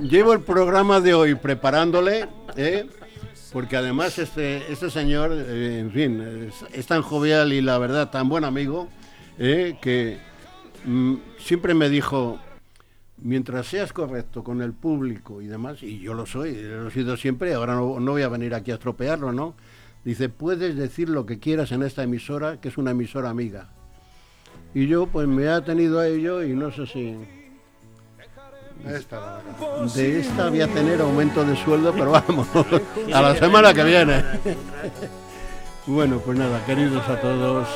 llevo 0.00 0.32
el 0.32 0.40
programa 0.40 1.00
de 1.00 1.14
hoy 1.14 1.34
preparándole, 1.34 2.28
¿eh? 2.56 2.86
porque 3.52 3.76
además 3.76 4.18
este, 4.18 4.70
este 4.70 4.90
señor, 4.90 5.32
eh, 5.32 5.78
en 5.80 5.90
fin, 5.90 6.50
es, 6.72 6.86
tan 6.86 7.02
jovial 7.02 7.52
y 7.52 7.62
la 7.62 7.78
verdad 7.78 8.10
tan 8.10 8.28
buen 8.28 8.44
amigo, 8.44 8.88
¿eh? 9.38 9.76
que 9.80 10.18
mm, 10.84 11.14
siempre 11.38 11.72
me 11.72 11.88
dijo, 11.88 12.38
mientras 13.16 13.68
seas 13.68 13.92
correcto 13.92 14.44
con 14.44 14.60
el 14.60 14.74
público 14.74 15.40
y 15.40 15.46
demás, 15.46 15.82
y 15.82 15.98
yo 16.00 16.12
lo 16.12 16.26
soy, 16.26 16.54
lo 16.60 16.88
he 16.88 16.90
sido 16.90 17.16
siempre, 17.16 17.54
ahora 17.54 17.74
no, 17.74 18.00
no 18.00 18.12
voy 18.12 18.22
a 18.22 18.28
venir 18.28 18.54
aquí 18.54 18.70
a 18.70 18.74
estropearlo, 18.74 19.32
¿no? 19.32 19.54
Dice, 20.04 20.28
puedes 20.28 20.76
decir 20.76 21.08
lo 21.08 21.26
que 21.26 21.38
quieras 21.38 21.72
en 21.72 21.82
esta 21.82 22.02
emisora, 22.02 22.60
que 22.60 22.68
es 22.68 22.78
una 22.78 22.92
emisora 22.92 23.30
amiga. 23.30 23.70
Y 24.74 24.86
yo 24.86 25.06
pues 25.06 25.26
me 25.26 25.48
ha 25.48 25.64
tenido 25.64 25.98
a 26.00 26.06
ello 26.06 26.42
y 26.42 26.54
no 26.54 26.70
sé 26.70 26.86
si... 26.86 27.16
de 29.94 30.20
esta 30.20 30.50
voy 30.50 30.60
a 30.60 30.68
tener 30.68 31.00
aumento 31.00 31.44
de 31.44 31.56
sueldo, 31.56 31.92
pero 31.92 32.12
vamos, 32.12 32.46
a 33.12 33.22
la 33.22 33.34
semana 33.36 33.72
que 33.72 33.84
viene. 33.84 34.22
bueno, 35.86 36.18
pues 36.18 36.38
nada, 36.38 36.64
queridos 36.66 37.08
a 37.08 37.20
todos, 37.20 37.66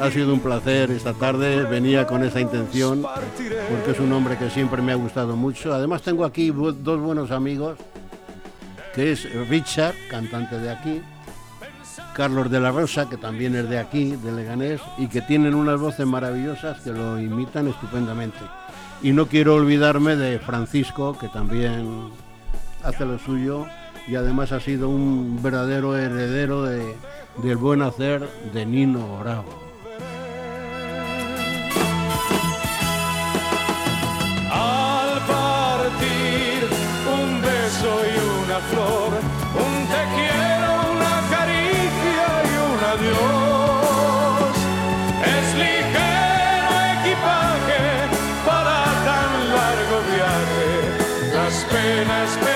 ha 0.00 0.10
sido 0.10 0.32
un 0.32 0.40
placer 0.40 0.90
esta 0.90 1.12
tarde, 1.12 1.64
venía 1.64 2.06
con 2.06 2.24
esa 2.24 2.40
intención, 2.40 3.02
porque 3.02 3.90
es 3.92 4.00
un 4.00 4.12
hombre 4.12 4.36
que 4.36 4.50
siempre 4.50 4.82
me 4.82 4.92
ha 4.92 4.96
gustado 4.96 5.36
mucho. 5.36 5.72
Además 5.74 6.02
tengo 6.02 6.24
aquí 6.24 6.50
dos 6.50 7.00
buenos 7.00 7.30
amigos, 7.30 7.78
que 8.94 9.12
es 9.12 9.30
Richard, 9.48 9.94
cantante 10.10 10.58
de 10.58 10.70
aquí, 10.70 11.02
Carlos 12.14 12.50
de 12.50 12.60
la 12.60 12.70
Rosa, 12.70 13.08
que 13.08 13.16
también 13.16 13.54
es 13.56 13.68
de 13.68 13.78
aquí, 13.78 14.16
de 14.16 14.32
Leganés, 14.32 14.80
y 14.98 15.08
que 15.08 15.22
tienen 15.22 15.54
unas 15.54 15.80
voces 15.80 16.06
maravillosas 16.06 16.80
que 16.80 16.92
lo 16.92 17.20
imitan 17.20 17.68
estupendamente. 17.68 18.38
Y 19.02 19.12
no 19.12 19.26
quiero 19.26 19.54
olvidarme 19.54 20.16
de 20.16 20.38
Francisco, 20.38 21.16
que 21.18 21.28
también 21.28 22.10
hace 22.82 23.04
lo 23.04 23.18
suyo 23.18 23.66
y 24.08 24.14
además 24.14 24.52
ha 24.52 24.60
sido 24.60 24.88
un 24.88 25.40
verdadero 25.42 25.96
heredero 25.96 26.62
del 26.62 27.56
buen 27.56 27.82
hacer 27.82 28.28
de 28.52 28.64
Nino 28.64 29.18
Bravo. 29.18 29.66
Al 34.50 35.20
partir 35.26 36.68
un 37.12 37.42
beso 37.42 38.00
y 38.06 38.44
una 38.44 38.58
flor, 38.60 38.95
es 45.24 45.54
ligero 45.54 46.72
equipaje 46.96 47.82
para 48.46 48.84
tan 49.04 49.30
largo 49.54 49.96
viaje. 50.10 50.70
Las 51.34 51.54
penas 51.64 52.55